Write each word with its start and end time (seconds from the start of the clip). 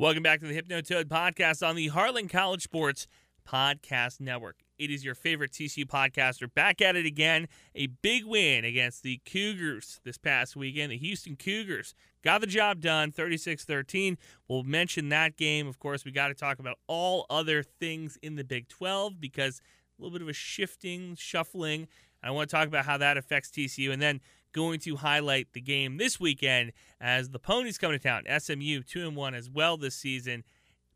Welcome 0.00 0.22
back 0.22 0.40
to 0.40 0.46
the 0.46 0.58
Hypnotoad 0.58 1.04
podcast 1.08 1.62
on 1.64 1.76
the 1.76 1.90
Heartland 1.90 2.30
College 2.30 2.62
Sports 2.62 3.06
Podcast 3.46 4.18
Network. 4.18 4.60
It 4.78 4.90
is 4.90 5.04
your 5.04 5.14
favorite 5.14 5.52
TCU 5.52 5.84
podcaster 5.84 6.50
back 6.54 6.80
at 6.80 6.96
it 6.96 7.04
again. 7.04 7.48
A 7.74 7.88
big 7.88 8.24
win 8.24 8.64
against 8.64 9.02
the 9.02 9.20
Cougars 9.26 10.00
this 10.02 10.16
past 10.16 10.56
weekend. 10.56 10.90
The 10.90 10.96
Houston 10.96 11.36
Cougars 11.36 11.94
got 12.24 12.40
the 12.40 12.46
job 12.46 12.80
done 12.80 13.12
36 13.12 13.66
13. 13.66 14.16
We'll 14.48 14.62
mention 14.62 15.10
that 15.10 15.36
game. 15.36 15.66
Of 15.68 15.78
course, 15.78 16.06
we 16.06 16.12
got 16.12 16.28
to 16.28 16.34
talk 16.34 16.60
about 16.60 16.78
all 16.86 17.26
other 17.28 17.62
things 17.62 18.16
in 18.22 18.36
the 18.36 18.44
Big 18.44 18.68
12 18.68 19.20
because 19.20 19.60
a 19.98 20.02
little 20.02 20.14
bit 20.18 20.22
of 20.22 20.30
a 20.30 20.32
shifting, 20.32 21.14
shuffling. 21.14 21.88
I 22.22 22.30
want 22.30 22.48
to 22.48 22.56
talk 22.56 22.68
about 22.68 22.86
how 22.86 22.96
that 22.96 23.18
affects 23.18 23.50
TCU. 23.50 23.92
And 23.92 24.00
then 24.00 24.22
going 24.52 24.80
to 24.80 24.96
highlight 24.96 25.52
the 25.52 25.60
game 25.60 25.96
this 25.96 26.18
weekend 26.18 26.72
as 27.00 27.30
the 27.30 27.38
Ponies 27.38 27.78
come 27.78 27.92
to 27.92 27.98
town. 27.98 28.24
SMU 28.38 28.82
2 28.82 29.08
and 29.08 29.16
1 29.16 29.34
as 29.34 29.50
well 29.50 29.76
this 29.76 29.94
season. 29.94 30.44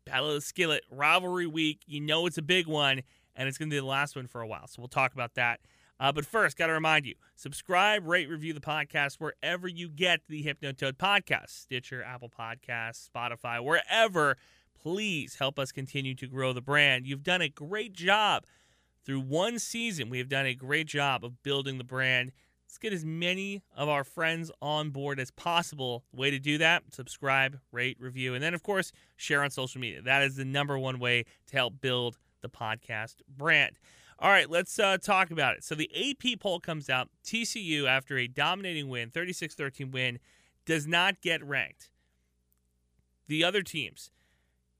Battle 0.05 0.29
of 0.29 0.35
the 0.35 0.41
Skillet 0.41 0.83
rivalry 0.89 1.47
week. 1.47 1.81
You 1.87 2.01
know 2.01 2.25
it's 2.25 2.37
a 2.37 2.43
big 2.43 2.67
one, 2.67 3.01
and 3.35 3.47
it's 3.47 3.57
going 3.57 3.69
to 3.69 3.73
be 3.73 3.79
the 3.79 3.85
last 3.85 4.15
one 4.15 4.27
for 4.27 4.41
a 4.41 4.47
while. 4.47 4.67
So 4.67 4.81
we'll 4.81 4.87
talk 4.87 5.13
about 5.13 5.35
that. 5.35 5.59
Uh, 5.99 6.11
but 6.11 6.25
first, 6.25 6.57
got 6.57 6.67
to 6.67 6.73
remind 6.73 7.05
you 7.05 7.15
subscribe, 7.35 8.05
rate, 8.05 8.29
review 8.29 8.53
the 8.53 8.59
podcast 8.59 9.15
wherever 9.15 9.67
you 9.67 9.87
get 9.87 10.21
the 10.27 10.43
Hypnotoad 10.43 10.93
podcast 10.93 11.49
Stitcher, 11.49 12.03
Apple 12.03 12.29
Podcasts, 12.29 13.09
Spotify, 13.09 13.63
wherever. 13.63 14.37
Please 14.79 15.35
help 15.35 15.57
us 15.57 15.71
continue 15.71 16.13
to 16.15 16.27
grow 16.27 16.53
the 16.53 16.61
brand. 16.61 17.07
You've 17.07 17.23
done 17.23 17.41
a 17.41 17.49
great 17.49 17.93
job. 17.93 18.43
Through 19.05 19.21
one 19.21 19.59
season, 19.59 20.09
we 20.09 20.17
have 20.17 20.29
done 20.29 20.45
a 20.45 20.55
great 20.55 20.87
job 20.87 21.23
of 21.23 21.41
building 21.43 21.77
the 21.77 21.83
brand 21.83 22.31
Let's 22.67 22.77
get 22.77 22.93
as 22.93 23.05
many 23.05 23.63
of 23.75 23.87
our 23.87 24.03
friends 24.03 24.51
on 24.61 24.89
board 24.89 25.19
as 25.19 25.31
possible. 25.31 26.03
Way 26.11 26.31
to 26.31 26.39
do 26.39 26.57
that, 26.57 26.83
subscribe, 26.91 27.59
rate, 27.71 27.97
review, 27.99 28.33
and 28.33 28.43
then, 28.43 28.53
of 28.53 28.63
course, 28.63 28.91
share 29.15 29.43
on 29.43 29.49
social 29.49 29.79
media. 29.79 30.01
That 30.01 30.23
is 30.23 30.35
the 30.35 30.45
number 30.45 30.77
one 30.77 30.99
way 30.99 31.25
to 31.47 31.55
help 31.55 31.79
build 31.79 32.17
the 32.41 32.49
podcast 32.49 33.17
brand. 33.27 33.77
All 34.17 34.29
right, 34.29 34.49
let's 34.49 34.79
uh, 34.79 34.97
talk 34.97 35.31
about 35.31 35.55
it. 35.55 35.63
So 35.63 35.75
the 35.75 35.89
AP 35.93 36.39
poll 36.39 36.59
comes 36.59 36.89
out. 36.89 37.09
TCU, 37.23 37.85
after 37.85 38.17
a 38.17 38.27
dominating 38.27 38.89
win, 38.89 39.09
36 39.09 39.55
13 39.55 39.91
win, 39.91 40.19
does 40.65 40.87
not 40.87 41.21
get 41.21 41.43
ranked. 41.45 41.91
The 43.27 43.43
other 43.43 43.61
teams, 43.61 44.11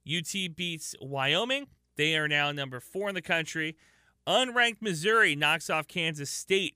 UT 0.08 0.56
beats 0.56 0.96
Wyoming. 1.02 1.68
They 1.96 2.16
are 2.16 2.28
now 2.28 2.52
number 2.52 2.80
four 2.80 3.10
in 3.10 3.16
the 3.16 3.22
country. 3.22 3.76
Unranked 4.28 4.82
Missouri 4.82 5.36
knocks 5.36 5.70
off 5.70 5.88
Kansas 5.88 6.30
State 6.30 6.76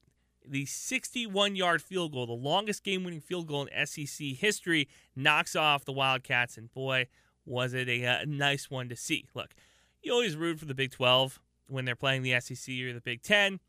the 0.50 0.66
61 0.66 1.56
yard 1.56 1.82
field 1.82 2.14
goal, 2.14 2.26
the 2.26 2.34
longest 2.34 2.84
game 2.84 3.04
winning 3.04 3.22
field 3.22 3.48
goal 3.48 3.66
in 3.66 3.86
SEC 3.86 4.28
history, 4.28 4.88
knocks 5.16 5.56
off 5.56 5.86
the 5.86 5.92
Wildcats. 5.92 6.58
And 6.58 6.72
boy, 6.72 7.08
was 7.46 7.74
it 7.74 7.88
a, 7.88 8.04
a, 8.04 8.22
uh, 8.22 8.26
nice 8.28 8.70
one 8.70 8.90
to 8.90 8.96
see. 8.96 9.28
Look, 9.34 9.54
you 10.02 10.14
always 10.14 10.36
root 10.36 10.60
for 10.60 10.66
the 10.66 10.76
Big 10.76 10.92
12 10.92 11.40
when 11.68 11.86
they're 11.86 11.96
playing 11.96 12.24
the 12.24 12.40
SEC 12.40 12.74
or 12.82 12.94
the 12.94 13.02
Big 13.02 13.22
10. 13.22 13.60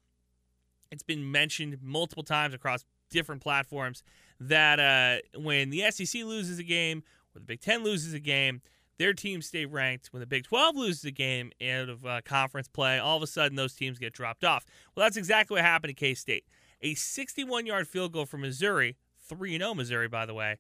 It's 0.91 1.03
been 1.03 1.31
mentioned 1.31 1.79
multiple 1.83 2.25
times 2.25 2.55
across 2.55 2.85
different 3.11 3.43
platforms 3.43 4.03
that 4.39 4.81
uh, 4.81 5.39
when 5.39 5.71
the 5.71 5.91
SEC 5.91 6.25
loses 6.25 6.59
a 6.59 6.63
game 6.63 7.03
or 7.35 7.41
the 7.41 7.47
Big 7.47 7.61
10 7.61 7.85
loses 7.85 8.13
a 8.13 8.21
game, 8.21 8.61
their 8.99 9.15
teams 9.15 9.47
stay 9.47 9.65
ranked. 9.65 10.09
When 10.13 10.21
the 10.21 10.27
Big 10.27 10.45
12 10.45 10.77
loses 10.77 11.05
a 11.05 11.11
game 11.11 11.53
out 11.63 11.89
of 11.89 12.05
uh, 12.05 12.21
conference 12.25 12.69
play, 12.69 12.99
all 12.99 13.17
of 13.17 13.23
a 13.23 13.27
sudden 13.27 13.57
those 13.57 13.75
teams 13.75 13.99
get 13.99 14.13
dropped 14.13 14.45
off. 14.45 14.65
Well, 14.95 15.07
that's 15.07 15.17
exactly 15.17 15.55
what 15.57 15.65
happened 15.65 15.91
to 15.91 15.95
K 15.95 16.15
State 16.15 16.45
a 16.83 16.95
61 16.95 17.67
yard 17.67 17.89
field 17.89 18.13
goal 18.13 18.27
from 18.27 18.43
Missouri, 18.43 18.97
3 19.29 19.59
0 19.59 19.75
Missouri, 19.75 20.09
by 20.09 20.27
the 20.27 20.35
way, 20.35 20.59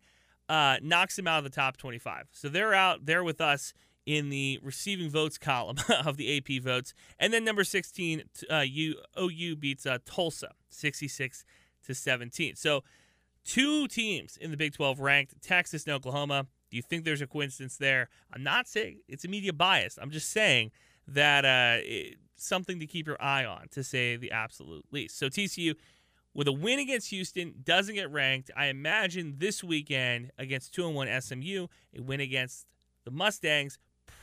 uh, 0.48 0.76
knocks 0.82 1.16
them 1.16 1.26
out 1.26 1.38
of 1.38 1.44
the 1.44 1.50
top 1.50 1.76
25. 1.76 2.28
So 2.32 2.48
they're 2.48 2.74
out 2.74 3.06
there 3.06 3.24
with 3.24 3.40
us 3.40 3.72
in 4.06 4.30
the 4.30 4.58
receiving 4.62 5.08
votes 5.08 5.38
column 5.38 5.76
of 6.04 6.16
the 6.16 6.36
AP 6.36 6.62
votes. 6.62 6.94
And 7.18 7.32
then 7.32 7.44
number 7.44 7.64
16, 7.64 8.22
uh, 8.48 8.64
OU 9.20 9.56
beats 9.56 9.86
uh, 9.86 9.98
Tulsa, 10.04 10.52
66 10.68 11.44
to 11.86 11.94
17. 11.94 12.56
So 12.56 12.82
two 13.44 13.86
teams 13.88 14.36
in 14.36 14.50
the 14.50 14.56
Big 14.56 14.74
12 14.74 15.00
ranked, 15.00 15.40
Texas 15.42 15.84
and 15.84 15.94
Oklahoma. 15.94 16.46
Do 16.70 16.76
you 16.76 16.82
think 16.82 17.04
there's 17.04 17.22
a 17.22 17.26
coincidence 17.26 17.76
there? 17.76 18.08
I'm 18.32 18.42
not 18.42 18.68
saying 18.68 19.00
it's 19.08 19.24
a 19.24 19.28
media 19.28 19.52
bias. 19.52 19.98
I'm 20.00 20.10
just 20.10 20.30
saying 20.30 20.70
that 21.08 21.44
uh, 21.44 21.82
it, 21.82 22.16
something 22.36 22.78
to 22.80 22.86
keep 22.86 23.06
your 23.06 23.20
eye 23.20 23.44
on, 23.44 23.68
to 23.72 23.82
say 23.82 24.16
the 24.16 24.30
absolute 24.30 24.84
least. 24.90 25.18
So 25.18 25.28
TCU 25.28 25.74
with 26.34 26.48
a 26.48 26.52
win 26.52 26.78
against 26.78 27.10
Houston, 27.10 27.54
doesn't 27.64 27.94
get 27.94 28.10
ranked. 28.10 28.50
I 28.56 28.66
imagine 28.66 29.34
this 29.38 29.64
weekend 29.64 30.30
against 30.38 30.74
2 30.74 30.86
and 30.86 30.94
1 30.94 31.20
SMU, 31.20 31.66
a 31.96 32.02
win 32.02 32.20
against 32.20 32.66
the 33.04 33.10
Mustangs 33.10 33.78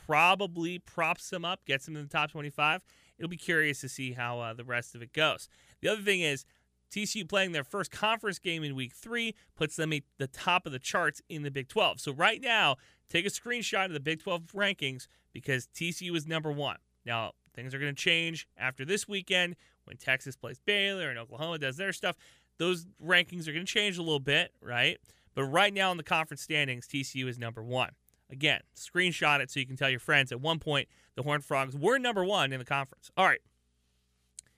probably 0.05 0.79
props 0.79 1.29
them 1.29 1.43
up, 1.45 1.65
gets 1.65 1.85
them 1.85 1.95
in 1.95 2.03
the 2.03 2.09
top 2.09 2.31
25. 2.31 2.81
It'll 3.17 3.29
be 3.29 3.37
curious 3.37 3.81
to 3.81 3.89
see 3.89 4.13
how 4.13 4.39
uh, 4.39 4.53
the 4.53 4.63
rest 4.63 4.95
of 4.95 5.01
it 5.01 5.13
goes. 5.13 5.49
The 5.81 5.89
other 5.89 6.01
thing 6.01 6.21
is, 6.21 6.45
TCU 6.89 7.27
playing 7.27 7.51
their 7.51 7.65
first 7.65 7.91
conference 7.91 8.39
game 8.39 8.63
in 8.63 8.73
week 8.73 8.93
three 8.93 9.35
puts 9.55 9.75
them 9.75 9.91
at 9.91 10.03
the 10.17 10.27
top 10.27 10.65
of 10.65 10.71
the 10.71 10.79
charts 10.79 11.21
in 11.27 11.43
the 11.43 11.51
Big 11.51 11.67
12. 11.67 11.99
So, 11.99 12.13
right 12.13 12.41
now, 12.41 12.77
take 13.09 13.25
a 13.25 13.29
screenshot 13.29 13.85
of 13.85 13.91
the 13.91 13.99
Big 13.99 14.23
12 14.23 14.53
rankings 14.53 15.07
because 15.33 15.67
TCU 15.75 16.15
is 16.15 16.25
number 16.25 16.51
one. 16.51 16.77
Now, 17.05 17.33
things 17.53 17.73
are 17.73 17.79
going 17.79 17.93
to 17.93 18.01
change 18.01 18.47
after 18.57 18.85
this 18.85 19.05
weekend 19.05 19.57
when 19.87 19.97
Texas 19.97 20.35
plays 20.35 20.59
Baylor 20.59 21.09
and 21.09 21.17
Oklahoma 21.17 21.57
does 21.57 21.77
their 21.77 21.93
stuff, 21.93 22.15
those 22.57 22.85
rankings 23.03 23.47
are 23.47 23.53
going 23.53 23.65
to 23.65 23.71
change 23.71 23.97
a 23.97 24.01
little 24.01 24.19
bit, 24.19 24.51
right? 24.61 24.97
But 25.35 25.43
right 25.45 25.73
now 25.73 25.91
in 25.91 25.97
the 25.97 26.03
conference 26.03 26.41
standings, 26.41 26.87
TCU 26.87 27.27
is 27.27 27.37
number 27.37 27.63
one. 27.63 27.91
Again, 28.29 28.61
screenshot 28.75 29.39
it 29.39 29.49
so 29.49 29.59
you 29.59 29.65
can 29.65 29.77
tell 29.77 29.89
your 29.89 29.99
friends. 29.99 30.31
At 30.31 30.41
one 30.41 30.59
point, 30.59 30.87
the 31.15 31.23
Horned 31.23 31.45
Frogs 31.45 31.75
were 31.75 31.97
number 31.97 32.25
one 32.25 32.51
in 32.51 32.59
the 32.59 32.65
conference. 32.65 33.09
All 33.15 33.25
right. 33.25 33.39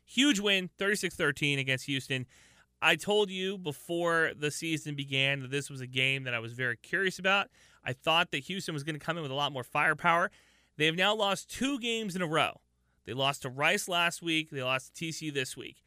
Huge 0.06 0.40
win, 0.40 0.70
36 0.80 1.16
13 1.16 1.60
against 1.60 1.86
Houston. 1.86 2.26
I 2.82 2.96
told 2.96 3.30
you 3.30 3.58
before 3.58 4.32
the 4.36 4.50
season 4.50 4.96
began 4.96 5.42
that 5.42 5.52
this 5.52 5.70
was 5.70 5.82
a 5.82 5.88
game 5.88 6.24
that 6.24 6.34
I 6.34 6.40
was 6.40 6.54
very 6.54 6.78
curious 6.78 7.20
about. 7.20 7.48
I 7.84 7.94
thought 7.94 8.32
that 8.32 8.40
Houston 8.46 8.74
was 8.74 8.84
going 8.84 8.98
to 8.98 9.06
come 9.06 9.18
in 9.18 9.24
with 9.24 9.32
a 9.32 9.36
lot 9.36 9.52
more 9.52 9.64
firepower. 9.64 10.32
They 10.78 10.86
have 10.86 10.96
now 10.96 11.14
lost 11.14 11.50
two 11.50 11.78
games 11.80 12.16
in 12.16 12.22
a 12.22 12.28
row 12.28 12.62
they 13.06 13.14
lost 13.14 13.42
to 13.44 13.50
Rice 13.50 13.88
last 13.88 14.22
week. 14.22 14.50
They 14.50 14.64
lost 14.64 14.96
to 14.96 15.06
TCU 15.06 15.34
this 15.34 15.58
week. 15.58 15.84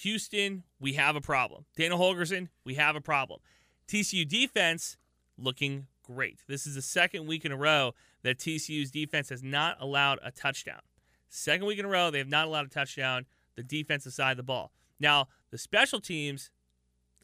Houston, 0.00 0.64
we 0.80 0.94
have 0.94 1.16
a 1.16 1.20
problem. 1.20 1.66
Dana 1.76 1.96
Holgorsen, 1.96 2.48
we 2.64 2.74
have 2.74 2.96
a 2.96 3.00
problem. 3.00 3.40
TCU 3.88 4.26
defense 4.26 4.96
looking 5.36 5.86
great. 6.02 6.40
This 6.48 6.66
is 6.66 6.74
the 6.74 6.82
second 6.82 7.26
week 7.26 7.44
in 7.44 7.52
a 7.52 7.56
row 7.56 7.94
that 8.22 8.38
TCU's 8.38 8.90
defense 8.90 9.28
has 9.28 9.42
not 9.42 9.76
allowed 9.80 10.18
a 10.22 10.30
touchdown. 10.30 10.80
Second 11.28 11.66
week 11.66 11.78
in 11.78 11.84
a 11.84 11.88
row, 11.88 12.10
they 12.10 12.18
have 12.18 12.28
not 12.28 12.46
allowed 12.46 12.66
a 12.66 12.70
touchdown. 12.70 13.26
The 13.56 13.62
defensive 13.62 14.12
side 14.12 14.32
of 14.32 14.36
the 14.38 14.42
ball. 14.42 14.72
Now, 14.98 15.28
the 15.50 15.58
special 15.58 16.00
teams, 16.00 16.50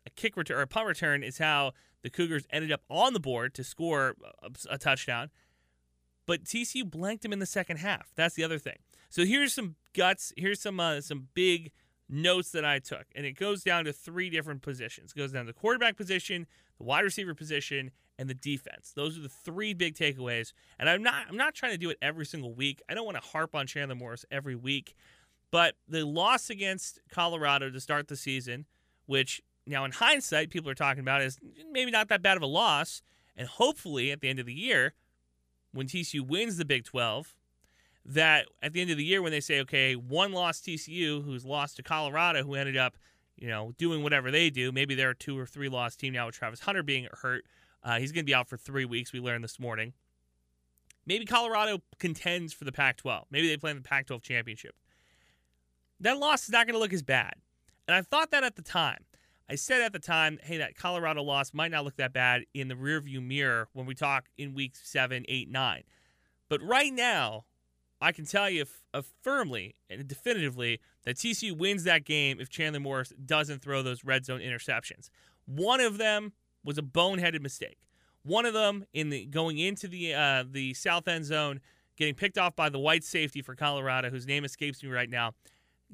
a 0.06 0.10
kick 0.10 0.36
return 0.36 0.58
or 0.58 0.62
a 0.62 0.66
punt 0.66 0.86
return 0.86 1.22
is 1.22 1.38
how 1.38 1.72
the 2.02 2.10
Cougars 2.10 2.46
ended 2.50 2.70
up 2.70 2.82
on 2.90 3.14
the 3.14 3.20
board 3.20 3.54
to 3.54 3.64
score 3.64 4.14
a, 4.42 4.50
a 4.70 4.78
touchdown. 4.78 5.30
But 6.26 6.44
TCU 6.44 6.88
blanked 6.88 7.22
them 7.22 7.32
in 7.32 7.38
the 7.38 7.46
second 7.46 7.78
half. 7.78 8.12
That's 8.14 8.34
the 8.34 8.44
other 8.44 8.58
thing. 8.58 8.76
So 9.08 9.24
here's 9.24 9.54
some 9.54 9.76
guts. 9.94 10.32
Here's 10.36 10.60
some 10.60 10.80
uh, 10.80 11.00
some 11.00 11.28
big 11.34 11.72
notes 12.08 12.50
that 12.52 12.64
I 12.64 12.78
took, 12.78 13.06
and 13.14 13.26
it 13.26 13.32
goes 13.32 13.62
down 13.62 13.84
to 13.84 13.92
three 13.92 14.30
different 14.30 14.62
positions. 14.62 15.12
It 15.12 15.18
goes 15.18 15.32
down 15.32 15.46
to 15.46 15.52
the 15.52 15.58
quarterback 15.58 15.96
position, 15.96 16.46
the 16.78 16.84
wide 16.84 17.04
receiver 17.04 17.34
position, 17.34 17.90
and 18.18 18.28
the 18.28 18.34
defense. 18.34 18.92
Those 18.94 19.18
are 19.18 19.22
the 19.22 19.28
three 19.28 19.74
big 19.74 19.94
takeaways. 19.94 20.52
And 20.78 20.88
I'm 20.88 21.02
not 21.02 21.26
I'm 21.28 21.36
not 21.36 21.54
trying 21.54 21.72
to 21.72 21.78
do 21.78 21.90
it 21.90 21.98
every 22.02 22.26
single 22.26 22.52
week. 22.52 22.82
I 22.88 22.94
don't 22.94 23.04
want 23.04 23.16
to 23.16 23.28
harp 23.28 23.54
on 23.54 23.66
Chandler 23.66 23.94
Morris 23.94 24.24
every 24.30 24.56
week, 24.56 24.94
but 25.50 25.74
the 25.88 26.04
loss 26.04 26.50
against 26.50 27.00
Colorado 27.10 27.70
to 27.70 27.80
start 27.80 28.08
the 28.08 28.16
season, 28.16 28.66
which 29.06 29.40
now 29.66 29.84
in 29.84 29.92
hindsight 29.92 30.50
people 30.50 30.70
are 30.70 30.74
talking 30.74 31.00
about 31.00 31.22
is 31.22 31.38
maybe 31.70 31.90
not 31.90 32.08
that 32.08 32.22
bad 32.22 32.36
of 32.36 32.42
a 32.42 32.46
loss, 32.46 33.02
and 33.36 33.48
hopefully 33.48 34.10
at 34.10 34.20
the 34.20 34.28
end 34.28 34.38
of 34.38 34.46
the 34.46 34.54
year, 34.54 34.94
when 35.72 35.86
TCU 35.86 36.26
wins 36.26 36.56
the 36.56 36.64
Big 36.64 36.84
12 36.84 37.34
that 38.08 38.46
at 38.62 38.72
the 38.72 38.80
end 38.80 38.90
of 38.90 38.96
the 38.96 39.04
year 39.04 39.20
when 39.20 39.32
they 39.32 39.40
say, 39.40 39.60
okay, 39.60 39.94
one 39.94 40.32
lost 40.32 40.64
TCU 40.64 41.22
who's 41.22 41.44
lost 41.44 41.76
to 41.76 41.82
Colorado, 41.82 42.42
who 42.42 42.54
ended 42.54 42.76
up, 42.76 42.96
you 43.36 43.48
know, 43.48 43.72
doing 43.76 44.02
whatever 44.02 44.30
they 44.30 44.50
do. 44.50 44.72
Maybe 44.72 44.94
they're 44.94 45.10
a 45.10 45.16
two 45.16 45.38
or 45.38 45.46
three 45.46 45.68
loss 45.68 45.94
team 45.94 46.14
now 46.14 46.26
with 46.26 46.34
Travis 46.34 46.60
Hunter 46.60 46.82
being 46.82 47.06
hurt. 47.12 47.44
Uh, 47.84 47.98
he's 47.98 48.10
going 48.10 48.24
to 48.24 48.26
be 48.26 48.34
out 48.34 48.48
for 48.48 48.56
three 48.56 48.86
weeks. 48.86 49.12
We 49.12 49.20
learned 49.20 49.44
this 49.44 49.60
morning. 49.60 49.92
Maybe 51.06 51.26
Colorado 51.26 51.80
contends 51.98 52.52
for 52.52 52.64
the 52.64 52.72
Pac-12. 52.72 53.24
Maybe 53.30 53.48
they 53.48 53.56
play 53.56 53.70
in 53.70 53.76
the 53.76 53.82
Pac-12 53.82 54.22
championship. 54.22 54.74
That 56.00 56.18
loss 56.18 56.44
is 56.44 56.50
not 56.50 56.66
going 56.66 56.74
to 56.74 56.80
look 56.80 56.92
as 56.92 57.02
bad. 57.02 57.34
And 57.86 57.94
I 57.94 58.02
thought 58.02 58.30
that 58.30 58.44
at 58.44 58.56
the 58.56 58.62
time. 58.62 59.04
I 59.50 59.54
said 59.54 59.80
at 59.80 59.94
the 59.94 59.98
time, 59.98 60.38
hey, 60.42 60.58
that 60.58 60.76
Colorado 60.76 61.22
loss 61.22 61.54
might 61.54 61.70
not 61.70 61.84
look 61.84 61.96
that 61.96 62.12
bad 62.12 62.42
in 62.52 62.68
the 62.68 62.74
rearview 62.74 63.22
mirror 63.22 63.68
when 63.72 63.86
we 63.86 63.94
talk 63.94 64.26
in 64.36 64.52
weeks 64.52 64.80
seven, 64.84 65.24
eight, 65.28 65.48
nine. 65.48 65.84
But 66.50 66.62
right 66.62 66.92
now, 66.92 67.44
I 68.00 68.12
can 68.12 68.24
tell 68.24 68.48
you 68.48 68.64
uh, 68.94 69.02
firmly 69.22 69.74
and 69.90 70.06
definitively 70.06 70.80
that 71.04 71.16
TCU 71.16 71.56
wins 71.56 71.84
that 71.84 72.04
game 72.04 72.40
if 72.40 72.48
Chandler 72.48 72.80
Morris 72.80 73.12
doesn't 73.24 73.60
throw 73.60 73.82
those 73.82 74.04
red 74.04 74.24
zone 74.24 74.40
interceptions. 74.40 75.10
One 75.46 75.80
of 75.80 75.98
them 75.98 76.32
was 76.64 76.78
a 76.78 76.82
boneheaded 76.82 77.40
mistake. 77.40 77.78
One 78.22 78.46
of 78.46 78.54
them 78.54 78.84
in 78.92 79.10
the 79.10 79.26
going 79.26 79.58
into 79.58 79.88
the 79.88 80.14
uh, 80.14 80.44
the 80.48 80.74
south 80.74 81.08
end 81.08 81.24
zone, 81.24 81.60
getting 81.96 82.14
picked 82.14 82.38
off 82.38 82.54
by 82.54 82.68
the 82.68 82.78
white 82.78 83.04
safety 83.04 83.42
for 83.42 83.54
Colorado, 83.54 84.10
whose 84.10 84.26
name 84.26 84.44
escapes 84.44 84.82
me 84.82 84.90
right 84.90 85.08
now. 85.08 85.32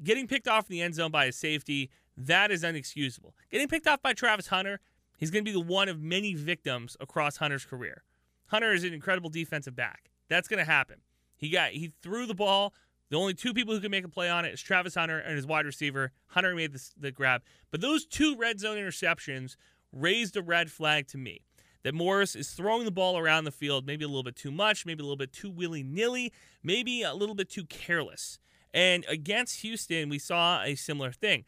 Getting 0.03 0.27
picked 0.27 0.47
off 0.47 0.69
in 0.69 0.73
the 0.73 0.81
end 0.81 0.95
zone 0.95 1.11
by 1.11 1.25
a 1.25 1.31
safety, 1.31 1.89
that 2.17 2.51
is 2.51 2.63
unexcusable. 2.63 3.31
Getting 3.49 3.67
picked 3.67 3.87
off 3.87 4.01
by 4.01 4.13
Travis 4.13 4.47
Hunter, 4.47 4.81
he's 5.17 5.31
going 5.31 5.45
to 5.45 5.49
be 5.49 5.53
the 5.53 5.65
one 5.65 5.87
of 5.87 6.01
many 6.01 6.33
victims 6.33 6.97
across 6.99 7.37
Hunter's 7.37 7.65
career. 7.65 8.03
Hunter 8.47 8.73
is 8.73 8.83
an 8.83 8.93
incredible 8.93 9.29
defensive 9.29 9.75
back. 9.75 10.09
That's 10.27 10.47
going 10.47 10.59
to 10.59 10.69
happen. 10.69 10.97
He 11.35 11.49
got 11.49 11.71
he 11.71 11.91
threw 12.01 12.25
the 12.25 12.35
ball. 12.35 12.73
The 13.09 13.17
only 13.17 13.33
two 13.33 13.53
people 13.53 13.73
who 13.73 13.81
can 13.81 13.91
make 13.91 14.03
a 14.03 14.09
play 14.09 14.29
on 14.29 14.45
it 14.45 14.53
is 14.53 14.61
Travis 14.61 14.95
Hunter 14.95 15.19
and 15.19 15.35
his 15.35 15.45
wide 15.45 15.65
receiver. 15.65 16.11
Hunter 16.27 16.55
made 16.55 16.73
the, 16.73 16.89
the 16.97 17.11
grab. 17.11 17.43
But 17.69 17.81
those 17.81 18.05
two 18.05 18.35
red 18.35 18.59
zone 18.59 18.77
interceptions 18.77 19.55
raised 19.91 20.35
a 20.35 20.41
red 20.41 20.71
flag 20.71 21.07
to 21.09 21.17
me 21.17 21.41
that 21.83 21.93
Morris 21.93 22.35
is 22.35 22.49
throwing 22.49 22.83
the 22.83 22.91
ball 22.91 23.15
around 23.15 23.43
the 23.43 23.51
field, 23.51 23.85
maybe 23.85 24.03
a 24.03 24.07
little 24.07 24.23
bit 24.23 24.35
too 24.35 24.51
much, 24.51 24.87
maybe 24.87 25.01
a 25.01 25.03
little 25.03 25.15
bit 25.15 25.31
too 25.31 25.51
willy 25.51 25.83
nilly, 25.83 26.33
maybe 26.63 27.03
a 27.03 27.13
little 27.13 27.35
bit 27.35 27.47
too 27.47 27.63
careless. 27.65 28.39
And 28.73 29.05
against 29.07 29.61
Houston, 29.61 30.09
we 30.09 30.17
saw 30.17 30.63
a 30.63 30.73
similar 30.73 31.11
thing. 31.11 31.45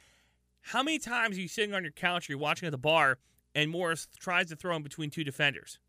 How 0.62 0.83
many 0.83 1.00
times 1.00 1.38
are 1.38 1.42
you 1.42 1.48
sitting 1.48 1.74
on 1.74 1.83
your 1.83 1.92
couch 1.92 2.30
or 2.30 2.33
you're 2.33 2.40
watching 2.40 2.68
at 2.68 2.72
the 2.72 2.78
bar 2.78 3.18
and 3.56 3.72
Morris 3.72 4.07
tries 4.19 4.48
to 4.50 4.56
throw 4.56 4.75
in 4.75 4.83
between 4.83 5.10
two 5.10 5.24
defenders? 5.24 5.80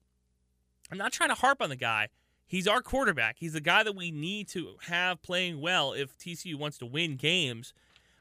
I'm 0.91 0.99
not 0.99 1.12
trying 1.12 1.29
to 1.29 1.35
harp 1.35 1.61
on 1.61 1.69
the 1.69 1.77
guy. 1.77 2.09
He's 2.49 2.67
our 2.67 2.81
quarterback. 2.81 3.37
He's 3.39 3.53
the 3.53 3.61
guy 3.61 3.83
that 3.83 3.95
we 3.95 4.11
need 4.11 4.49
to 4.49 4.77
have 4.87 5.21
playing 5.21 5.61
well 5.61 5.93
if 5.93 6.17
TCU 6.17 6.55
wants 6.55 6.79
to 6.79 6.87
win 6.87 7.17
games. 7.17 7.75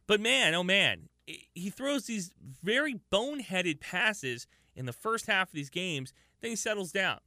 But 0.06 0.20
man, 0.20 0.54
oh 0.54 0.64
man, 0.64 1.08
he 1.26 1.70
throws 1.70 2.06
these 2.06 2.34
very 2.62 3.00
boneheaded 3.10 3.80
passes 3.80 4.46
in 4.76 4.86
the 4.86 4.94
first 4.94 5.28
half 5.28 5.48
of 5.48 5.54
these 5.54 5.70
games, 5.70 6.14
then 6.42 6.52
he 6.52 6.56
settles 6.56 6.92
down. 6.92 7.20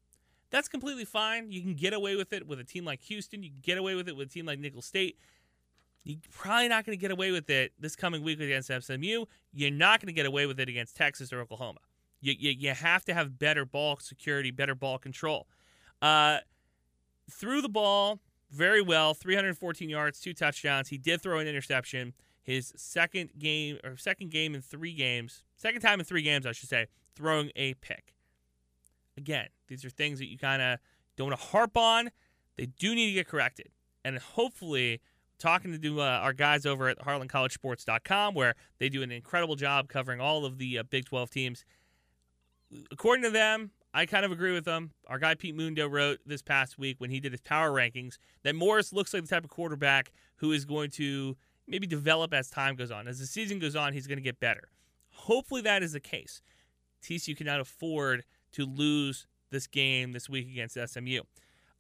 That's 0.50 0.68
completely 0.68 1.06
fine. 1.06 1.50
You 1.50 1.62
can 1.62 1.74
get 1.74 1.94
away 1.94 2.16
with 2.16 2.32
it 2.34 2.46
with 2.46 2.60
a 2.60 2.64
team 2.64 2.84
like 2.84 3.00
Houston. 3.02 3.42
You 3.42 3.50
can 3.50 3.60
get 3.62 3.78
away 3.78 3.94
with 3.94 4.06
it 4.08 4.16
with 4.16 4.28
a 4.28 4.30
team 4.30 4.44
like 4.44 4.58
Nicholls 4.58 4.86
State. 4.86 5.16
You're 6.04 6.18
probably 6.30 6.68
not 6.68 6.84
going 6.84 6.96
to 6.96 7.00
get 7.00 7.10
away 7.10 7.30
with 7.30 7.48
it 7.48 7.72
this 7.78 7.96
coming 7.96 8.22
week 8.22 8.40
against 8.40 8.68
SMU. 8.68 9.24
You're 9.52 9.70
not 9.70 10.00
going 10.00 10.08
to 10.08 10.12
get 10.12 10.26
away 10.26 10.46
with 10.46 10.60
it 10.60 10.68
against 10.68 10.96
Texas 10.96 11.32
or 11.32 11.40
Oklahoma. 11.40 11.80
You, 12.20 12.34
you, 12.38 12.50
you 12.50 12.70
have 12.74 13.04
to 13.06 13.14
have 13.14 13.38
better 13.38 13.64
ball 13.64 13.98
security, 14.00 14.50
better 14.50 14.74
ball 14.74 14.98
control. 14.98 15.46
Uh, 16.02 16.38
threw 17.30 17.62
the 17.62 17.68
ball 17.68 18.20
very 18.50 18.82
well, 18.82 19.14
314 19.14 19.88
yards, 19.88 20.20
two 20.20 20.34
touchdowns. 20.34 20.88
He 20.88 20.98
did 20.98 21.22
throw 21.22 21.38
an 21.38 21.46
interception. 21.46 22.14
His 22.42 22.72
second 22.76 23.30
game 23.38 23.78
or 23.84 23.96
second 23.96 24.30
game 24.30 24.54
in 24.54 24.62
three 24.62 24.94
games, 24.94 25.44
second 25.56 25.82
time 25.82 26.00
in 26.00 26.06
three 26.06 26.22
games, 26.22 26.46
I 26.46 26.52
should 26.52 26.68
say, 26.68 26.86
throwing 27.14 27.50
a 27.54 27.74
pick. 27.74 28.14
Again, 29.16 29.48
these 29.68 29.84
are 29.84 29.90
things 29.90 30.18
that 30.18 30.28
you 30.28 30.38
kind 30.38 30.62
of 30.62 30.78
don't 31.16 31.28
want 31.28 31.40
to 31.40 31.46
harp 31.48 31.76
on. 31.76 32.10
They 32.56 32.66
do 32.66 32.94
need 32.94 33.08
to 33.08 33.12
get 33.12 33.28
corrected, 33.28 33.68
and 34.04 34.18
hopefully 34.18 35.00
talking 35.38 35.80
to 35.80 36.00
uh, 36.00 36.04
our 36.04 36.32
guys 36.32 36.66
over 36.66 36.88
at 36.88 36.98
HeartlandCollegeSports.com, 36.98 38.34
where 38.34 38.54
they 38.78 38.88
do 38.88 39.02
an 39.02 39.10
incredible 39.10 39.56
job 39.56 39.88
covering 39.88 40.20
all 40.20 40.44
of 40.44 40.58
the 40.58 40.78
uh, 40.78 40.82
Big 40.82 41.06
12 41.06 41.30
teams. 41.30 41.64
According 42.90 43.24
to 43.24 43.30
them, 43.30 43.70
I 43.92 44.06
kind 44.06 44.24
of 44.24 44.30
agree 44.30 44.52
with 44.52 44.64
them. 44.64 44.92
Our 45.08 45.18
guy 45.18 45.34
Pete 45.34 45.56
Mundo 45.56 45.88
wrote 45.88 46.20
this 46.24 46.42
past 46.42 46.78
week 46.78 46.96
when 46.98 47.10
he 47.10 47.18
did 47.18 47.32
his 47.32 47.40
power 47.40 47.70
rankings 47.70 48.18
that 48.44 48.54
Morris 48.54 48.92
looks 48.92 49.12
like 49.12 49.22
the 49.22 49.28
type 49.28 49.44
of 49.44 49.50
quarterback 49.50 50.12
who 50.36 50.52
is 50.52 50.64
going 50.64 50.90
to 50.90 51.36
maybe 51.66 51.86
develop 51.86 52.32
as 52.32 52.50
time 52.50 52.76
goes 52.76 52.90
on. 52.90 53.08
As 53.08 53.18
the 53.18 53.26
season 53.26 53.58
goes 53.58 53.74
on, 53.74 53.92
he's 53.92 54.06
going 54.06 54.18
to 54.18 54.22
get 54.22 54.38
better. 54.38 54.68
Hopefully, 55.10 55.60
that 55.62 55.82
is 55.82 55.92
the 55.92 56.00
case. 56.00 56.40
TCU 57.02 57.36
cannot 57.36 57.60
afford 57.60 58.24
to 58.52 58.64
lose 58.64 59.26
this 59.50 59.66
game 59.66 60.12
this 60.12 60.28
week 60.28 60.48
against 60.48 60.78
SMU. 60.86 61.22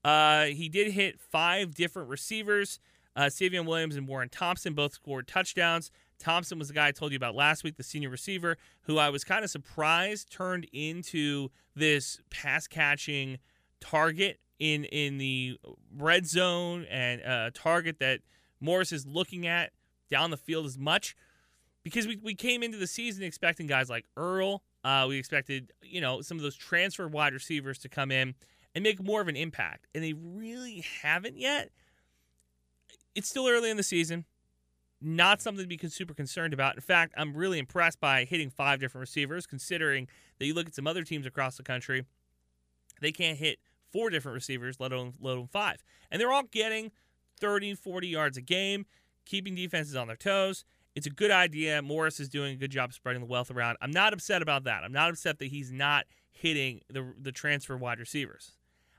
Uh, 0.02 0.46
he 0.46 0.68
did 0.68 0.92
hit 0.92 1.20
five 1.20 1.74
different 1.74 2.08
receivers. 2.08 2.80
Uh, 3.14 3.22
Savion 3.22 3.66
Williams 3.66 3.96
and 3.96 4.08
Warren 4.08 4.28
Thompson 4.28 4.72
both 4.72 4.94
scored 4.94 5.28
touchdowns. 5.28 5.90
Thompson 6.20 6.58
was 6.58 6.68
the 6.68 6.74
guy 6.74 6.88
I 6.88 6.92
told 6.92 7.12
you 7.12 7.16
about 7.16 7.34
last 7.34 7.64
week, 7.64 7.76
the 7.76 7.82
senior 7.82 8.10
receiver, 8.10 8.56
who 8.82 8.98
I 8.98 9.08
was 9.08 9.24
kind 9.24 9.44
of 9.44 9.50
surprised 9.50 10.30
turned 10.30 10.66
into 10.72 11.48
this 11.74 12.20
pass 12.30 12.66
catching 12.66 13.38
target 13.80 14.38
in 14.58 14.84
in 14.84 15.18
the 15.18 15.58
red 15.96 16.26
zone 16.26 16.86
and 16.90 17.20
a 17.22 17.50
target 17.52 17.98
that 17.98 18.20
Morris 18.60 18.92
is 18.92 19.06
looking 19.06 19.46
at 19.46 19.72
down 20.10 20.30
the 20.30 20.36
field 20.36 20.66
as 20.66 20.78
much 20.78 21.16
because 21.82 22.06
we, 22.06 22.16
we 22.22 22.34
came 22.34 22.62
into 22.62 22.76
the 22.76 22.86
season 22.86 23.22
expecting 23.22 23.66
guys 23.66 23.88
like 23.88 24.04
Earl. 24.16 24.62
Uh, 24.84 25.06
we 25.08 25.18
expected, 25.18 25.72
you 25.82 26.00
know, 26.00 26.20
some 26.20 26.36
of 26.36 26.42
those 26.42 26.56
transfer 26.56 27.08
wide 27.08 27.32
receivers 27.32 27.78
to 27.78 27.88
come 27.88 28.10
in 28.10 28.34
and 28.74 28.82
make 28.82 29.02
more 29.02 29.20
of 29.20 29.28
an 29.28 29.36
impact. 29.36 29.86
And 29.94 30.04
they 30.04 30.12
really 30.12 30.84
haven't 31.02 31.38
yet 31.38 31.70
it's 33.14 33.28
still 33.28 33.48
early 33.48 33.70
in 33.70 33.76
the 33.76 33.82
season. 33.82 34.24
Not 35.00 35.40
something 35.40 35.66
to 35.66 35.76
be 35.76 35.88
super 35.88 36.14
concerned 36.14 36.52
about. 36.52 36.74
In 36.74 36.82
fact, 36.82 37.14
I'm 37.16 37.34
really 37.34 37.58
impressed 37.58 38.00
by 38.00 38.24
hitting 38.24 38.50
five 38.50 38.80
different 38.80 39.00
receivers, 39.00 39.46
considering 39.46 40.08
that 40.38 40.46
you 40.46 40.54
look 40.54 40.66
at 40.66 40.74
some 40.74 40.86
other 40.86 41.04
teams 41.04 41.26
across 41.26 41.56
the 41.56 41.62
country, 41.62 42.04
they 43.00 43.12
can't 43.12 43.38
hit 43.38 43.58
four 43.90 44.10
different 44.10 44.34
receivers, 44.34 44.78
let 44.78 44.92
alone, 44.92 45.14
let 45.20 45.36
alone 45.36 45.48
five. 45.48 45.82
And 46.10 46.20
they're 46.20 46.32
all 46.32 46.44
getting 46.44 46.92
30, 47.40 47.74
40 47.74 48.08
yards 48.08 48.36
a 48.36 48.42
game, 48.42 48.86
keeping 49.24 49.54
defenses 49.54 49.96
on 49.96 50.06
their 50.06 50.16
toes. 50.16 50.64
It's 50.94 51.06
a 51.06 51.10
good 51.10 51.30
idea. 51.30 51.80
Morris 51.82 52.20
is 52.20 52.28
doing 52.28 52.52
a 52.52 52.56
good 52.56 52.70
job 52.70 52.92
spreading 52.92 53.20
the 53.20 53.26
wealth 53.26 53.50
around. 53.50 53.78
I'm 53.80 53.92
not 53.92 54.12
upset 54.12 54.42
about 54.42 54.64
that. 54.64 54.84
I'm 54.84 54.92
not 54.92 55.10
upset 55.10 55.38
that 55.38 55.46
he's 55.46 55.72
not 55.72 56.04
hitting 56.30 56.80
the, 56.88 57.12
the 57.18 57.32
transfer 57.32 57.76
wide 57.76 57.98
receivers. 57.98 58.52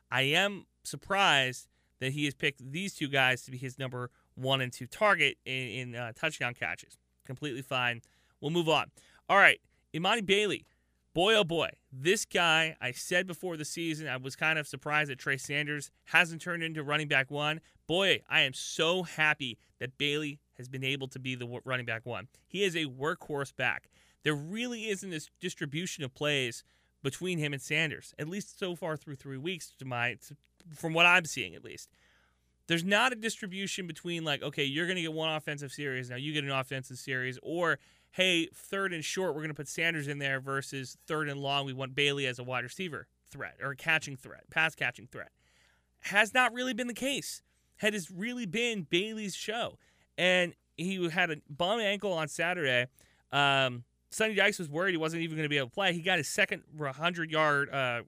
I 0.09 0.23
am 0.23 0.65
surprised 0.83 1.67
that 1.99 2.13
he 2.13 2.25
has 2.25 2.33
picked 2.33 2.71
these 2.71 2.93
two 2.93 3.07
guys 3.07 3.43
to 3.43 3.51
be 3.51 3.57
his 3.57 3.77
number 3.77 4.09
one 4.35 4.61
and 4.61 4.71
two 4.71 4.87
target 4.87 5.37
in, 5.45 5.53
in 5.53 5.95
uh, 5.95 6.11
touchdown 6.13 6.53
catches. 6.53 6.97
Completely 7.25 7.61
fine. 7.61 8.01
We'll 8.39 8.51
move 8.51 8.69
on. 8.69 8.91
All 9.29 9.37
right, 9.37 9.59
Emani 9.93 10.25
Bailey. 10.25 10.65
Boy, 11.13 11.35
oh 11.35 11.43
boy, 11.43 11.69
this 11.91 12.23
guy, 12.23 12.77
I 12.79 12.91
said 12.91 13.27
before 13.27 13.57
the 13.57 13.65
season, 13.65 14.07
I 14.07 14.15
was 14.15 14.37
kind 14.37 14.57
of 14.57 14.65
surprised 14.65 15.11
that 15.11 15.19
Trey 15.19 15.35
Sanders 15.35 15.91
hasn't 16.05 16.41
turned 16.41 16.63
into 16.63 16.83
running 16.83 17.09
back 17.09 17.29
one. 17.29 17.59
Boy, 17.85 18.21
I 18.29 18.41
am 18.41 18.53
so 18.53 19.03
happy 19.03 19.57
that 19.79 19.97
Bailey 19.97 20.39
has 20.57 20.69
been 20.69 20.85
able 20.85 21.09
to 21.09 21.19
be 21.19 21.35
the 21.35 21.59
running 21.65 21.85
back 21.85 22.05
one. 22.05 22.29
He 22.47 22.63
is 22.63 22.77
a 22.77 22.85
workhorse 22.85 23.53
back. 23.53 23.89
There 24.23 24.33
really 24.33 24.87
isn't 24.87 25.09
this 25.09 25.29
distribution 25.41 26.05
of 26.05 26.13
plays 26.13 26.63
between 27.03 27.39
him 27.39 27.51
and 27.51 27.61
Sanders, 27.61 28.13
at 28.17 28.29
least 28.29 28.57
so 28.57 28.75
far 28.75 28.95
through 28.95 29.15
three 29.15 29.37
weeks, 29.37 29.73
to 29.79 29.85
my 29.85 30.15
from 30.73 30.93
what 30.93 31.05
I'm 31.05 31.25
seeing 31.25 31.55
at 31.55 31.63
least. 31.63 31.89
There's 32.71 32.85
not 32.85 33.11
a 33.11 33.17
distribution 33.17 33.85
between 33.85 34.23
like, 34.23 34.41
okay, 34.41 34.63
you're 34.63 34.85
going 34.85 34.95
to 34.95 35.01
get 35.01 35.11
one 35.11 35.29
offensive 35.29 35.73
series, 35.73 36.09
now 36.09 36.15
you 36.15 36.31
get 36.31 36.45
an 36.45 36.51
offensive 36.51 36.97
series, 36.97 37.37
or 37.43 37.79
hey, 38.11 38.47
third 38.53 38.93
and 38.93 39.03
short, 39.03 39.35
we're 39.35 39.41
going 39.41 39.49
to 39.49 39.53
put 39.53 39.67
Sanders 39.67 40.07
in 40.07 40.19
there 40.19 40.39
versus 40.39 40.97
third 41.05 41.27
and 41.27 41.41
long, 41.41 41.65
we 41.65 41.73
want 41.73 41.95
Bailey 41.95 42.27
as 42.27 42.39
a 42.39 42.45
wide 42.45 42.63
receiver 42.63 43.07
threat 43.29 43.57
or 43.61 43.71
a 43.71 43.75
catching 43.75 44.15
threat, 44.15 44.49
pass 44.49 44.73
catching 44.73 45.05
threat. 45.07 45.31
Has 45.99 46.33
not 46.33 46.53
really 46.53 46.73
been 46.73 46.87
the 46.87 46.93
case. 46.93 47.41
Had 47.75 47.93
has 47.93 48.09
really 48.09 48.45
been 48.45 48.87
Bailey's 48.89 49.35
show. 49.35 49.77
And 50.17 50.53
he 50.77 51.09
had 51.09 51.29
a 51.29 51.37
bum 51.49 51.81
ankle 51.81 52.13
on 52.13 52.29
Saturday. 52.29 52.85
Um, 53.33 53.83
Sonny 54.11 54.33
Dykes 54.33 54.59
was 54.59 54.69
worried 54.69 54.91
he 54.91 54.97
wasn't 54.97 55.23
even 55.23 55.35
going 55.35 55.43
to 55.43 55.49
be 55.49 55.57
able 55.57 55.67
to 55.67 55.73
play. 55.73 55.91
He 55.91 56.01
got 56.01 56.19
his 56.19 56.29
second 56.29 56.63
100 56.77 57.31
yard 57.31 57.69
uh, 57.69 58.03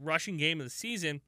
rushing 0.00 0.38
game 0.38 0.60
of 0.60 0.64
the 0.64 0.70
season. 0.70 1.20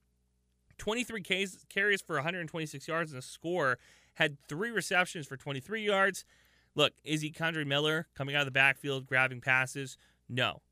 23 0.81 1.23
carries 1.69 2.01
for 2.01 2.17
126 2.17 2.89
yards 2.89 3.13
and 3.13 3.19
a 3.19 3.23
score. 3.23 3.79
Had 4.15 4.39
three 4.49 4.71
receptions 4.71 5.27
for 5.27 5.37
23 5.37 5.83
yards. 5.83 6.25
Look, 6.75 6.95
is 7.05 7.21
he 7.21 7.31
Kendre 7.31 7.67
Miller 7.67 8.09
coming 8.15 8.35
out 8.35 8.41
of 8.41 8.47
the 8.47 8.51
backfield 8.51 9.07
grabbing 9.07 9.43
passes? 9.43 9.99
No. 10.29 10.63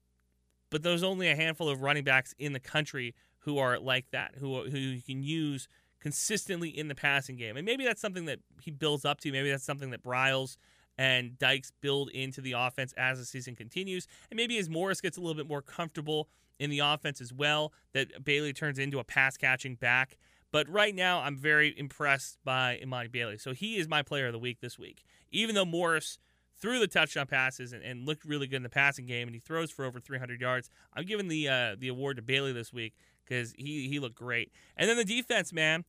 But 0.71 0.83
there's 0.83 1.03
only 1.03 1.29
a 1.29 1.37
handful 1.37 1.69
of 1.69 1.83
running 1.83 2.05
backs 2.05 2.35
in 2.39 2.55
the 2.55 2.61
country 2.61 3.15
who 3.41 3.59
are 3.59 3.79
like 3.79 4.07
that, 4.13 4.35
who, 4.39 4.63
who 4.65 4.79
you 4.79 5.03
can 5.03 5.23
use 5.23 5.69
consistently 6.01 6.71
in 6.71 6.89
the 6.89 6.95
passing 6.95 7.37
game. 7.37 7.57
And 7.57 7.67
maybe 7.67 7.85
that's 7.85 8.01
something 8.01 8.25
that 8.27 8.39
he 8.63 8.71
builds 8.71 9.05
up 9.05 9.21
to. 9.21 9.33
Maybe 9.33 9.51
that's 9.51 9.65
something 9.65 9.91
that 9.91 10.03
Briles 10.03 10.57
and 10.99 11.39
Dykes 11.39 11.73
build 11.81 12.11
into 12.11 12.41
the 12.41 12.53
offense 12.53 12.93
as 12.99 13.19
the 13.19 13.25
season 13.25 13.55
continues. 13.55 14.07
And 14.31 14.37
maybe 14.37 14.59
as 14.59 14.69
Morris 14.69 15.01
gets 15.01 15.17
a 15.17 15.21
little 15.21 15.37
bit 15.37 15.49
more 15.49 15.63
comfortable 15.63 16.29
in 16.59 16.71
the 16.71 16.81
offense 16.81 17.21
as 17.21 17.33
well, 17.33 17.73
that 17.95 18.25
Bailey 18.25 18.53
turns 18.53 18.79
into 18.79 18.99
a 18.99 19.05
pass 19.05 19.37
catching 19.37 19.77
back. 19.77 20.19
But 20.51 20.69
right 20.69 20.95
now, 20.95 21.21
I'm 21.21 21.37
very 21.37 21.79
impressed 21.79 22.39
by 22.45 22.81
Emani 22.85 23.13
Bailey. 23.13 23.39
So 23.39 23.53
he 23.53 23.77
is 23.77 23.87
my 23.87 24.03
player 24.03 24.27
of 24.27 24.33
the 24.33 24.39
week 24.39 24.61
this 24.61 24.79
week. 24.79 25.05
Even 25.31 25.55
though 25.55 25.65
Morris 25.65 26.19
threw 26.61 26.81
the 26.81 26.89
touchdown 26.89 27.27
passes 27.27 27.73
and, 27.73 27.85
and 27.85 28.07
looked 28.07 28.25
really 28.25 28.47
good 28.47 28.57
in 28.57 28.63
the 28.63 28.69
passing 28.69 29.07
game, 29.07 29.29
and 29.29 29.35
he 29.35 29.41
throws 29.41 29.71
for 29.71 29.85
over 29.85 30.01
300 30.01 30.41
yards, 30.41 30.69
I'm 30.95 31.05
giving 31.05 31.29
the 31.29 31.49
uh, 31.49 31.77
the 31.79 31.89
award 31.89 32.17
to 32.17 32.23
Bailey 32.23 32.53
this 32.53 32.73
week 32.73 32.95
because 33.25 33.55
he 33.57 33.89
he 33.89 34.01
looked 34.01 34.17
great. 34.17 34.51
And 34.77 34.89
then 34.89 34.97
the 34.97 35.05
defense, 35.05 35.53
man, 35.53 35.85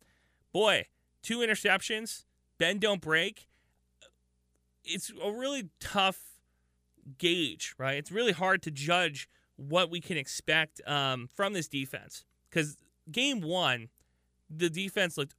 boy, 0.52 0.86
two 1.24 1.40
interceptions, 1.40 2.26
Ben 2.58 2.80
don't 2.80 3.02
break. 3.02 3.48
It's 4.84 5.12
a 5.24 5.32
really 5.32 5.70
tough 5.80 6.20
gauge, 7.18 7.76
right? 7.78 7.98
It's 7.98 8.12
really 8.12 8.32
hard 8.32 8.62
to 8.64 8.72
judge 8.72 9.30
what 9.56 9.90
we 9.90 10.00
can 10.00 10.18
expect 10.18 10.82
um, 10.88 11.30
from 11.36 11.54
this 11.54 11.68
defense. 11.68 12.26
Because 12.50 12.78
game 13.12 13.42
one, 13.42 13.90
the 14.50 14.70
defense 14.70 15.18
looked, 15.18 15.36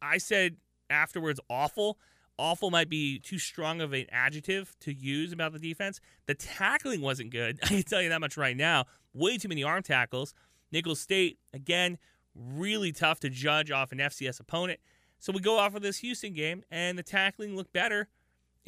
I 0.00 0.18
said 0.18 0.56
afterwards, 0.90 1.40
awful. 1.48 1.98
Awful 2.38 2.70
might 2.70 2.88
be 2.88 3.18
too 3.18 3.38
strong 3.38 3.80
of 3.80 3.92
an 3.92 4.06
adjective 4.10 4.76
to 4.80 4.94
use 4.94 5.32
about 5.32 5.52
the 5.52 5.58
defense. 5.58 6.00
The 6.26 6.34
tackling 6.34 7.00
wasn't 7.00 7.30
good. 7.30 7.58
I 7.64 7.66
can 7.66 7.82
tell 7.82 8.00
you 8.00 8.08
that 8.10 8.20
much 8.20 8.36
right 8.36 8.56
now. 8.56 8.84
Way 9.12 9.38
too 9.38 9.48
many 9.48 9.64
arm 9.64 9.82
tackles. 9.82 10.34
Nicholls 10.70 11.00
State, 11.00 11.38
again, 11.52 11.98
really 12.34 12.92
tough 12.92 13.20
to 13.20 13.30
judge 13.30 13.70
off 13.70 13.90
an 13.92 13.98
FCS 13.98 14.38
opponent. 14.40 14.80
So 15.18 15.32
we 15.32 15.40
go 15.40 15.58
off 15.58 15.74
of 15.74 15.82
this 15.82 15.98
Houston 15.98 16.32
game, 16.32 16.62
and 16.70 16.96
the 16.96 17.02
tackling 17.02 17.56
looked 17.56 17.72
better. 17.72 18.08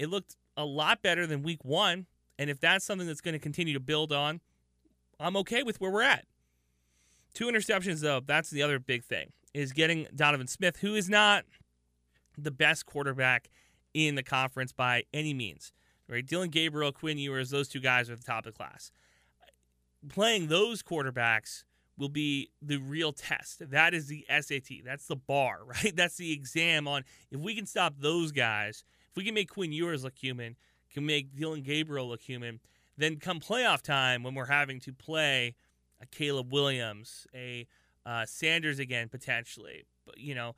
It 0.01 0.09
looked 0.09 0.37
a 0.57 0.65
lot 0.65 1.03
better 1.03 1.27
than 1.27 1.43
week 1.43 1.63
one. 1.63 2.07
And 2.39 2.49
if 2.49 2.59
that's 2.59 2.87
something 2.87 3.07
that's 3.07 3.21
going 3.21 3.35
to 3.35 3.39
continue 3.39 3.75
to 3.75 3.81
build 3.81 4.15
on, 4.15 4.41
I'm 5.21 5.37
okay 5.37 5.63
with 5.63 5.79
where 5.79 5.91
we're 5.91 6.03
at. 6.03 6.25
Two 7.35 7.49
interceptions, 7.49 8.01
though, 8.01 8.21
that's 8.25 8.49
the 8.49 8.63
other 8.63 8.79
big 8.79 9.05
thing, 9.05 9.31
is 9.53 9.73
getting 9.73 10.07
Donovan 10.17 10.47
Smith, 10.47 10.79
who 10.79 10.95
is 10.95 11.11
not 11.11 11.45
the 12.39 12.51
best 12.51 12.87
quarterback 12.87 13.51
in 13.93 14.15
the 14.15 14.23
conference 14.23 14.73
by 14.73 15.05
any 15.13 15.35
means. 15.35 15.71
Right? 16.09 16.27
Dillon 16.27 16.49
Gabriel, 16.49 16.93
Quinn 16.93 17.19
Ewers, 17.19 17.51
those 17.51 17.69
two 17.69 17.79
guys 17.79 18.09
are 18.09 18.15
at 18.15 18.21
the 18.21 18.27
top 18.27 18.47
of 18.47 18.55
the 18.55 18.57
class. 18.57 18.91
Playing 20.09 20.49
those 20.49 20.83
quarterbacks 20.83 21.65
will 21.99 22.09
be 22.09 22.49
the 22.63 22.79
real 22.79 23.13
test. 23.13 23.71
That 23.71 23.93
is 23.93 24.09
the 24.09 24.25
SAT. 24.31 24.83
That's 24.83 25.07
the 25.07 25.17
bar, 25.17 25.59
right? 25.67 25.95
That's 25.95 26.17
the 26.17 26.33
exam 26.33 26.89
on 26.89 27.05
if 27.31 27.39
we 27.39 27.55
can 27.55 27.67
stop 27.67 27.97
those 27.99 28.33
guys, 28.33 28.83
if 29.11 29.17
we 29.17 29.25
can 29.25 29.35
make 29.35 29.51
Quinn 29.51 29.73
Ewers 29.73 30.05
look 30.05 30.17
human, 30.17 30.57
can 30.93 31.07
make 31.07 31.37
Dillon 31.37 31.63
Gabriel 31.63 32.09
look 32.09 32.23
human, 32.23 32.61
then 32.97 33.17
come 33.17 33.41
playoff 33.41 33.83
time 33.83 34.23
when 34.23 34.35
we're 34.35 34.47
having 34.47 34.81
to 34.81 34.93
play 34.93 35.55
a 36.01 36.07
Caleb 36.07 36.53
Williams, 36.53 37.27
a 37.35 37.67
uh, 38.07 38.25
Sanders 38.27 38.79
again 38.79 39.09
potentially, 39.09 39.85
but 40.07 40.19
you 40.19 40.35
know, 40.35 40.55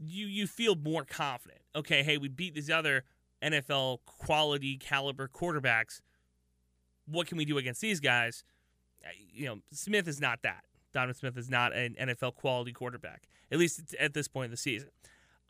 you 0.00 0.26
you 0.26 0.46
feel 0.46 0.76
more 0.76 1.04
confident. 1.04 1.60
Okay, 1.74 2.02
hey, 2.02 2.16
we 2.16 2.28
beat 2.28 2.54
these 2.54 2.70
other 2.70 3.04
NFL 3.42 3.98
quality 4.06 4.76
caliber 4.76 5.28
quarterbacks. 5.28 6.00
What 7.06 7.26
can 7.26 7.38
we 7.38 7.44
do 7.44 7.58
against 7.58 7.80
these 7.80 8.00
guys? 8.00 8.44
You 9.32 9.46
know, 9.46 9.58
Smith 9.72 10.06
is 10.06 10.20
not 10.20 10.42
that. 10.42 10.64
Donovan 10.92 11.14
Smith 11.14 11.36
is 11.36 11.48
not 11.48 11.74
an 11.74 11.96
NFL 12.00 12.34
quality 12.34 12.72
quarterback, 12.72 13.28
at 13.50 13.58
least 13.58 13.94
at 13.98 14.14
this 14.14 14.28
point 14.28 14.46
in 14.46 14.50
the 14.50 14.56
season. 14.56 14.90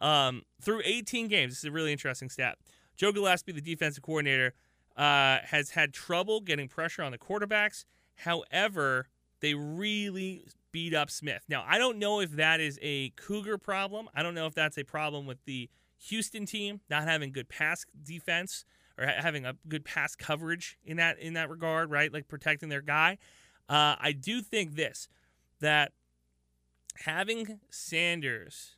Um, 0.01 0.43
through 0.61 0.83
18 0.85 1.29
games, 1.29 1.53
this 1.53 1.59
is 1.59 1.65
a 1.65 1.73
really 1.73 1.93
interesting 1.93 2.29
stat. 2.29 2.59
Joe 2.97 3.13
Gillespie, 3.13 3.53
the 3.53 3.61
defensive 3.61 4.03
coordinator, 4.03 4.55
uh, 4.97 5.39
has 5.45 5.71
had 5.71 5.93
trouble 5.93 6.41
getting 6.41 6.69
pressure 6.69 7.03
on 7.03 7.13
the 7.13 7.19
quarterbacks. 7.19 7.85
However, 8.17 9.09
they 9.41 9.55
really 9.55 10.45
beat 10.73 10.95
up 10.95 11.11
Smith. 11.11 11.43
Now, 11.49 11.65
I 11.67 11.79
don't 11.79 11.99
know 11.99 12.21
if 12.21 12.33
that 12.33 12.61
is 12.61 12.79
a 12.83 13.11
Cougar 13.11 13.59
problem. 13.59 14.09
I 14.15 14.23
don't 14.23 14.35
know 14.35 14.47
if 14.47 14.55
that's 14.55 14.79
a 14.79 14.85
problem 14.85 15.27
with 15.27 15.45
the 15.45 15.69
Houston 16.09 16.47
team 16.47 16.81
not 16.89 17.05
having 17.05 17.33
good 17.33 17.49
pass 17.49 17.85
defense 18.03 18.65
or 18.99 19.07
having 19.07 19.45
a 19.45 19.55
good 19.69 19.85
pass 19.85 20.15
coverage 20.15 20.79
in 20.85 20.97
that 20.99 21.19
in 21.19 21.35
that 21.35 21.51
regard, 21.51 21.91
right? 21.91 22.13
Like 22.13 22.29
protecting 22.29 22.69
their 22.69 22.83
guy. 22.83 23.19
Uh, 23.69 23.97
I 23.99 24.13
do 24.13 24.41
think 24.41 24.75
this 24.75 25.09
that 25.61 25.93
having 26.97 27.61
Sanders 27.71 28.77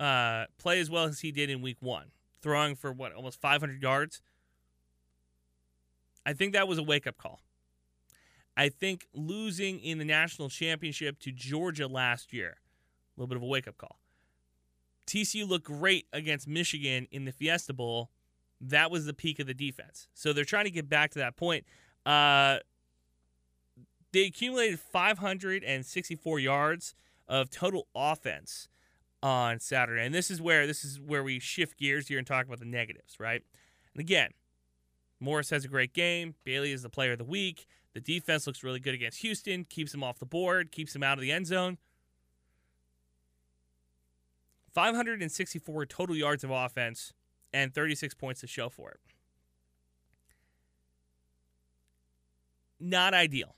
uh, 0.00 0.44
play 0.58 0.80
as 0.80 0.90
well 0.90 1.04
as 1.04 1.20
he 1.20 1.32
did 1.32 1.50
in 1.50 1.62
Week 1.62 1.76
One, 1.80 2.06
throwing 2.42 2.74
for 2.74 2.92
what 2.92 3.12
almost 3.12 3.40
500 3.40 3.82
yards. 3.82 4.20
I 6.26 6.32
think 6.32 6.52
that 6.54 6.66
was 6.66 6.78
a 6.78 6.82
wake 6.82 7.06
up 7.06 7.16
call. 7.16 7.40
I 8.56 8.68
think 8.68 9.08
losing 9.12 9.80
in 9.80 9.98
the 9.98 10.04
national 10.04 10.48
championship 10.48 11.18
to 11.20 11.32
Georgia 11.32 11.86
last 11.86 12.32
year, 12.32 12.58
a 13.16 13.20
little 13.20 13.28
bit 13.28 13.36
of 13.36 13.42
a 13.42 13.46
wake 13.46 13.68
up 13.68 13.76
call. 13.76 13.98
TCU 15.06 15.46
looked 15.46 15.66
great 15.66 16.06
against 16.12 16.48
Michigan 16.48 17.06
in 17.10 17.24
the 17.24 17.32
Fiesta 17.32 17.72
Bowl. 17.72 18.10
That 18.60 18.90
was 18.90 19.06
the 19.06 19.12
peak 19.12 19.38
of 19.38 19.46
the 19.46 19.54
defense. 19.54 20.08
So 20.14 20.32
they're 20.32 20.44
trying 20.44 20.64
to 20.64 20.70
get 20.70 20.88
back 20.88 21.10
to 21.12 21.18
that 21.18 21.36
point. 21.36 21.64
Uh, 22.06 22.58
they 24.12 24.26
accumulated 24.26 24.78
564 24.78 26.38
yards 26.38 26.94
of 27.28 27.50
total 27.50 27.88
offense 27.94 28.68
on 29.24 29.58
Saturday, 29.58 30.04
and 30.04 30.14
this 30.14 30.30
is 30.30 30.42
where 30.42 30.66
this 30.66 30.84
is 30.84 31.00
where 31.00 31.24
we 31.24 31.40
shift 31.40 31.78
gears 31.78 32.08
here 32.08 32.18
and 32.18 32.26
talk 32.26 32.44
about 32.44 32.58
the 32.58 32.66
negatives, 32.66 33.18
right? 33.18 33.42
And 33.94 34.00
again, 34.00 34.32
Morris 35.18 35.48
has 35.48 35.64
a 35.64 35.68
great 35.68 35.94
game. 35.94 36.34
Bailey 36.44 36.72
is 36.72 36.82
the 36.82 36.90
player 36.90 37.12
of 37.12 37.18
the 37.18 37.24
week. 37.24 37.66
The 37.94 38.00
defense 38.00 38.46
looks 38.46 38.62
really 38.62 38.80
good 38.80 38.92
against 38.92 39.22
Houston, 39.22 39.64
keeps 39.64 39.94
him 39.94 40.04
off 40.04 40.18
the 40.18 40.26
board, 40.26 40.70
keeps 40.70 40.94
him 40.94 41.02
out 41.02 41.16
of 41.16 41.22
the 41.22 41.32
end 41.32 41.46
zone. 41.46 41.78
564 44.74 45.86
total 45.86 46.16
yards 46.16 46.44
of 46.44 46.50
offense 46.50 47.14
and 47.50 47.72
36 47.72 48.12
points 48.14 48.42
to 48.42 48.46
show 48.46 48.68
for 48.68 48.90
it. 48.90 49.00
Not 52.78 53.14
ideal. 53.14 53.54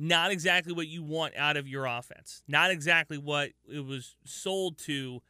Not 0.00 0.30
exactly 0.30 0.72
what 0.72 0.86
you 0.86 1.02
want 1.02 1.34
out 1.36 1.56
of 1.56 1.66
your 1.66 1.84
offense. 1.84 2.44
Not 2.46 2.70
exactly 2.70 3.18
what 3.18 3.50
it 3.68 3.84
was 3.84 4.14
sold 4.24 4.78
to 4.78 5.20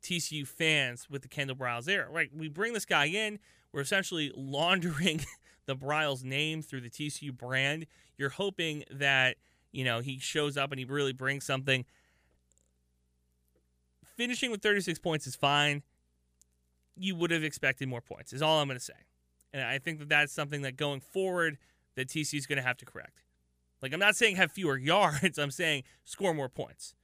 TCU 0.00 0.46
fans 0.46 1.08
with 1.10 1.22
the 1.22 1.28
Kendall 1.28 1.56
Briles 1.56 1.88
era. 1.88 2.08
Right? 2.08 2.30
We 2.32 2.48
bring 2.48 2.72
this 2.72 2.84
guy 2.84 3.06
in, 3.06 3.40
we're 3.72 3.80
essentially 3.80 4.32
laundering 4.36 5.22
the 5.66 5.74
Briles 5.74 6.22
name 6.22 6.62
through 6.62 6.82
the 6.82 6.90
TCU 6.90 7.36
brand. 7.36 7.86
You're 8.16 8.30
hoping 8.30 8.84
that, 8.92 9.38
you 9.72 9.84
know, 9.84 9.98
he 9.98 10.18
shows 10.20 10.56
up 10.56 10.70
and 10.70 10.78
he 10.78 10.84
really 10.84 11.12
brings 11.12 11.44
something. 11.44 11.84
Finishing 14.16 14.52
with 14.52 14.62
36 14.62 15.00
points 15.00 15.26
is 15.26 15.34
fine. 15.34 15.82
You 16.96 17.16
would 17.16 17.32
have 17.32 17.42
expected 17.42 17.88
more 17.88 18.02
points, 18.02 18.32
is 18.32 18.42
all 18.42 18.60
I'm 18.60 18.68
going 18.68 18.78
to 18.78 18.84
say. 18.84 18.92
And 19.52 19.64
I 19.64 19.78
think 19.78 19.98
that 19.98 20.08
that's 20.08 20.32
something 20.32 20.62
that 20.62 20.76
going 20.76 21.00
forward 21.00 21.58
that 21.96 22.08
TCU 22.08 22.38
is 22.38 22.46
going 22.46 22.58
to 22.58 22.62
have 22.62 22.76
to 22.78 22.84
correct. 22.84 23.22
Like, 23.82 23.92
I'm 23.92 24.00
not 24.00 24.16
saying 24.16 24.36
have 24.36 24.52
fewer 24.52 24.78
yards, 24.78 25.38
I'm 25.38 25.50
saying 25.50 25.82
score 26.04 26.32
more 26.32 26.48
points. 26.48 26.94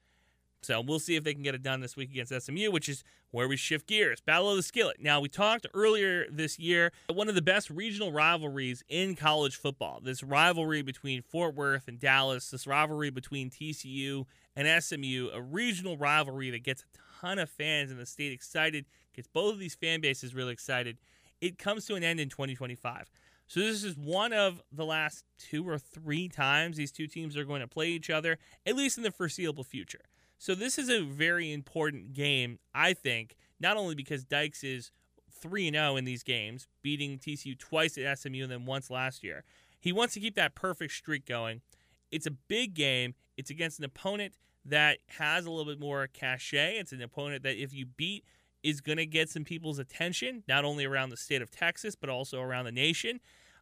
So 0.62 0.80
we'll 0.80 0.98
see 0.98 1.14
if 1.14 1.22
they 1.24 1.34
can 1.34 1.42
get 1.42 1.54
it 1.54 1.62
done 1.62 1.80
this 1.80 1.96
week 1.96 2.10
against 2.10 2.32
SMU, 2.46 2.70
which 2.70 2.88
is 2.88 3.04
where 3.30 3.46
we 3.46 3.56
shift 3.56 3.86
gears. 3.86 4.20
Battle 4.20 4.50
of 4.50 4.56
the 4.56 4.62
Skillet. 4.62 4.96
Now, 5.00 5.20
we 5.20 5.28
talked 5.28 5.66
earlier 5.72 6.26
this 6.30 6.58
year 6.58 6.92
one 7.12 7.28
of 7.28 7.34
the 7.34 7.42
best 7.42 7.70
regional 7.70 8.10
rivalries 8.10 8.82
in 8.88 9.14
college 9.14 9.56
football. 9.56 10.00
This 10.02 10.22
rivalry 10.22 10.82
between 10.82 11.22
Fort 11.22 11.54
Worth 11.54 11.86
and 11.86 12.00
Dallas, 12.00 12.50
this 12.50 12.66
rivalry 12.66 13.10
between 13.10 13.50
TCU 13.50 14.24
and 14.56 14.82
SMU, 14.82 15.30
a 15.32 15.40
regional 15.40 15.96
rivalry 15.96 16.50
that 16.50 16.64
gets 16.64 16.82
a 16.82 17.20
ton 17.20 17.38
of 17.38 17.48
fans 17.48 17.90
in 17.90 17.98
the 17.98 18.06
state 18.06 18.32
excited, 18.32 18.84
gets 19.14 19.28
both 19.28 19.54
of 19.54 19.60
these 19.60 19.76
fan 19.76 20.00
bases 20.00 20.34
really 20.34 20.52
excited. 20.52 20.98
It 21.40 21.58
comes 21.58 21.86
to 21.86 21.94
an 21.94 22.02
end 22.02 22.18
in 22.18 22.28
2025. 22.28 23.10
So 23.48 23.60
this 23.60 23.82
is 23.82 23.96
one 23.96 24.34
of 24.34 24.62
the 24.70 24.84
last 24.84 25.24
two 25.38 25.66
or 25.66 25.78
three 25.78 26.28
times 26.28 26.76
these 26.76 26.92
two 26.92 27.06
teams 27.06 27.36
are 27.36 27.44
going 27.44 27.62
to 27.62 27.66
play 27.66 27.88
each 27.88 28.10
other, 28.10 28.38
at 28.66 28.76
least 28.76 28.98
in 28.98 29.02
the 29.02 29.10
foreseeable 29.10 29.64
future. 29.64 30.02
So 30.36 30.54
this 30.54 30.78
is 30.78 30.90
a 30.90 31.02
very 31.02 31.52
important 31.52 32.12
game, 32.12 32.58
I 32.74 32.92
think, 32.92 33.36
not 33.58 33.76
only 33.76 33.94
because 33.94 34.24
Dykes 34.24 34.62
is 34.62 34.92
3 35.40 35.70
0 35.70 35.96
in 35.96 36.04
these 36.04 36.22
games, 36.22 36.68
beating 36.82 37.18
TCU 37.18 37.58
twice 37.58 37.96
at 37.96 38.18
SMU 38.18 38.42
and 38.42 38.52
then 38.52 38.66
once 38.66 38.90
last 38.90 39.24
year. 39.24 39.44
He 39.80 39.92
wants 39.92 40.14
to 40.14 40.20
keep 40.20 40.34
that 40.34 40.54
perfect 40.54 40.92
streak 40.92 41.24
going. 41.26 41.62
It's 42.10 42.26
a 42.26 42.30
big 42.30 42.74
game. 42.74 43.14
It's 43.36 43.50
against 43.50 43.78
an 43.78 43.84
opponent 43.84 44.34
that 44.64 44.98
has 45.18 45.46
a 45.46 45.50
little 45.50 45.72
bit 45.72 45.80
more 45.80 46.06
cachet. 46.06 46.76
It's 46.78 46.92
an 46.92 47.00
opponent 47.00 47.42
that, 47.44 47.56
if 47.56 47.72
you 47.72 47.86
beat, 47.86 48.24
is 48.62 48.80
going 48.80 48.98
to 48.98 49.06
get 49.06 49.28
some 49.28 49.44
people's 49.44 49.78
attention, 49.78 50.42
not 50.48 50.64
only 50.64 50.84
around 50.84 51.10
the 51.10 51.16
state 51.16 51.42
of 51.42 51.50
Texas, 51.50 51.94
but 51.94 52.10
also 52.10 52.40
around 52.40 52.64
the 52.64 52.72
nation. 52.72 53.20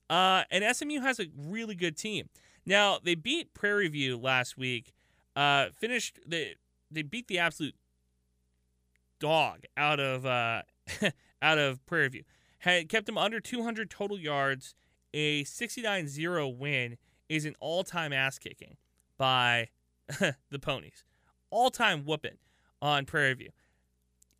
Uh, 0.08 0.44
and 0.50 0.76
SMU 0.76 1.00
has 1.00 1.18
a 1.18 1.26
really 1.36 1.74
good 1.74 1.96
team. 1.96 2.28
Now, 2.64 2.98
they 3.02 3.14
beat 3.14 3.54
Prairie 3.54 3.88
View 3.88 4.16
last 4.16 4.56
week, 4.56 4.92
uh, 5.34 5.66
finished 5.78 6.18
the 6.26 6.54
they 6.90 7.02
beat 7.02 7.28
the 7.28 7.38
absolute 7.38 7.74
dog 9.18 9.64
out 9.76 10.00
of 10.00 10.26
uh, 10.26 10.62
out 11.42 11.58
of 11.58 11.84
Prairie 11.86 12.08
View. 12.08 12.24
Had 12.60 12.88
kept 12.88 13.06
them 13.06 13.18
under 13.18 13.40
200 13.40 13.90
total 13.90 14.18
yards. 14.18 14.74
A 15.14 15.44
69-0 15.44 16.58
win 16.58 16.98
is 17.28 17.46
an 17.46 17.54
all-time 17.58 18.12
ass 18.12 18.38
kicking 18.38 18.76
by 19.16 19.68
the 20.50 20.58
Ponies. 20.60 21.04
All-time 21.50 22.04
whooping 22.04 22.38
on 22.82 23.06
Prairie 23.06 23.34
View. 23.34 23.50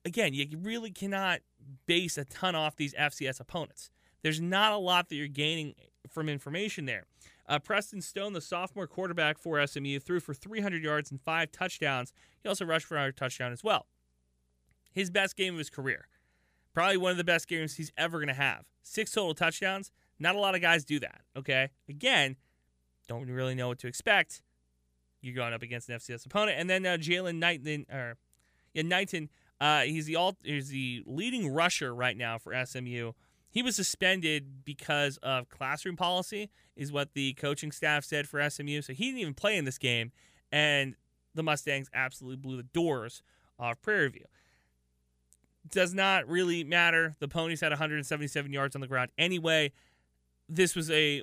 Again, 0.07 0.35
you 0.35 0.47
really 0.63 0.93
cannot 0.93 1.41
base 1.87 2.17
a 2.17 2.25
ton 2.25 2.55
off 2.55 2.77
these 2.77 2.95
FCS 2.95 3.41
opponents. 3.41 3.91
There's 4.23 4.41
not 4.41 4.73
a 4.73 4.77
lot 4.77 5.09
that 5.09 5.17
you're 5.17 5.27
gaining 5.27 5.75
from 6.09 6.29
information 6.29 6.87
there. 6.87 7.07
Uh, 7.49 7.59
Preston 7.59 8.01
Stone, 8.01 8.33
the 8.33 8.41
sophomore 8.41 8.87
quarterback 8.87 9.37
for 9.37 9.65
SMU, 9.67 9.99
threw 9.99 10.21
for 10.21 10.33
300 10.33 10.81
yards 10.81 11.11
and 11.11 11.21
five 11.21 11.51
touchdowns. 11.51 12.13
He 12.41 12.49
also 12.49 12.65
rushed 12.65 12.87
for 12.87 12.97
a 12.97 13.13
touchdown 13.13 13.51
as 13.51 13.65
well. 13.65 13.87
His 14.93 15.11
best 15.11 15.37
game 15.37 15.55
of 15.55 15.59
his 15.59 15.71
career. 15.71 16.07
Probably 16.73 16.99
one 16.99 17.11
of 17.11 17.17
the 17.17 17.25
best 17.25 17.49
games 17.49 17.75
he's 17.75 17.91
ever 17.97 18.19
going 18.19 18.29
to 18.29 18.35
have. 18.35 18.63
Six 18.85 19.11
total 19.11 19.35
touchdowns. 19.35 19.91
Not 20.21 20.37
a 20.37 20.39
lot 20.39 20.55
of 20.55 20.61
guys 20.61 20.85
do 20.85 21.01
that, 21.01 21.23
okay? 21.37 21.71
Again, 21.89 22.37
don't 23.09 23.29
really 23.29 23.57
know 23.57 23.67
what 23.67 23.81
to 23.81 23.89
expect. 23.89 24.41
You're 25.21 25.35
going 25.35 25.53
up 25.53 25.63
against 25.63 25.89
an 25.89 25.97
FCS 25.97 26.27
opponent, 26.27 26.61
and 26.61 26.71
then 26.71 26.87
uh, 26.87 26.97
Jalen 26.97 27.41
Knighton, 27.41 27.87
or 27.93 28.19
yeah, 28.73 28.83
Knighton, 28.83 29.31
uh, 29.61 29.83
he's 29.83 30.07
the 30.07 30.17
all 30.17 30.37
he's 30.43 30.69
the 30.69 31.03
leading 31.07 31.49
rusher 31.49 31.95
right 31.95 32.17
now 32.17 32.39
for 32.39 32.55
SMU. 32.65 33.13
He 33.51 33.63
was 33.63 33.77
suspended 33.77 34.65
because 34.65 35.17
of 35.23 35.49
classroom 35.49 35.97
policy, 35.97 36.51
is 36.77 36.93
what 36.93 37.15
the 37.15 37.33
coaching 37.35 37.73
staff 37.73 38.05
said 38.05 38.29
for 38.29 38.51
SMU. 38.51 38.83
So 38.83 38.93
he 38.93 39.07
didn't 39.07 39.21
even 39.21 39.35
play 39.35 39.57
in 39.57 39.65
this 39.65 39.79
game, 39.79 40.13
and 40.53 40.95
the 41.35 41.43
Mustangs 41.43 41.89
absolutely 41.95 42.37
blew 42.37 42.57
the 42.59 42.65
doors 42.65 43.23
off 43.59 43.81
Prairie 43.81 44.11
View. 44.11 44.27
Does 45.71 45.95
not 45.95 46.29
really 46.29 46.65
matter. 46.65 47.17
The 47.19 47.29
Ponies 47.29 47.61
had 47.61 47.73
177 47.73 48.53
yards 48.53 48.75
on 48.75 48.81
the 48.81 48.87
ground 48.87 49.11
anyway. 49.17 49.73
This 50.49 50.77
was 50.77 50.91
a 50.91 51.23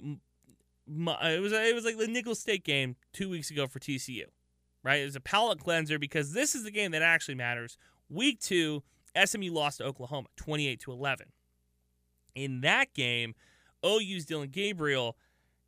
it 0.88 1.42
was 1.42 1.54
it 1.54 1.76
was 1.76 1.86
like 1.86 1.98
the 1.98 2.08
Nicholls 2.08 2.40
State 2.40 2.64
game 2.64 2.96
two 3.14 3.30
weeks 3.30 3.52
ago 3.52 3.68
for 3.68 3.80
TCU, 3.80 4.26
right? 4.84 5.02
It 5.02 5.06
was 5.06 5.16
a 5.16 5.22
palate 5.22 5.60
cleanser 5.60 5.98
because 5.98 6.34
this 6.34 6.56
is 6.56 6.64
the 6.64 6.72
game 6.72 6.92
that 6.92 7.02
actually 7.02 7.36
matters. 7.36 7.78
Week 8.10 8.40
two, 8.40 8.84
SMU 9.24 9.52
lost 9.52 9.80
to 9.80 9.86
Oklahoma, 9.86 10.28
28 10.36 10.80
to 10.82 10.92
11. 10.92 11.28
In 12.36 12.62
that 12.62 12.94
game, 12.94 13.36
OU's 13.86 14.26
Dillon 14.26 14.50
Gabriel 14.50 15.18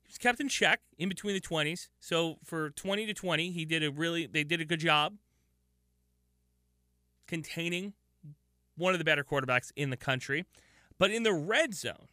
he 0.05 0.11
was 0.11 0.17
kept 0.19 0.39
in 0.39 0.47
check 0.47 0.81
in 0.99 1.09
between 1.09 1.33
the 1.33 1.41
20s. 1.41 1.89
So 1.99 2.37
for 2.43 2.69
20 2.71 3.07
to 3.07 3.13
20, 3.13 3.49
he 3.49 3.65
did 3.65 3.83
a 3.83 3.89
really 3.89 4.27
they 4.27 4.43
did 4.43 4.61
a 4.61 4.65
good 4.65 4.79
job 4.79 5.15
containing 7.27 7.93
one 8.77 8.93
of 8.93 8.99
the 8.99 9.05
better 9.05 9.23
quarterbacks 9.23 9.71
in 9.75 9.89
the 9.89 9.97
country. 9.97 10.45
But 10.99 11.09
in 11.09 11.23
the 11.23 11.33
red 11.33 11.73
zone, 11.73 12.07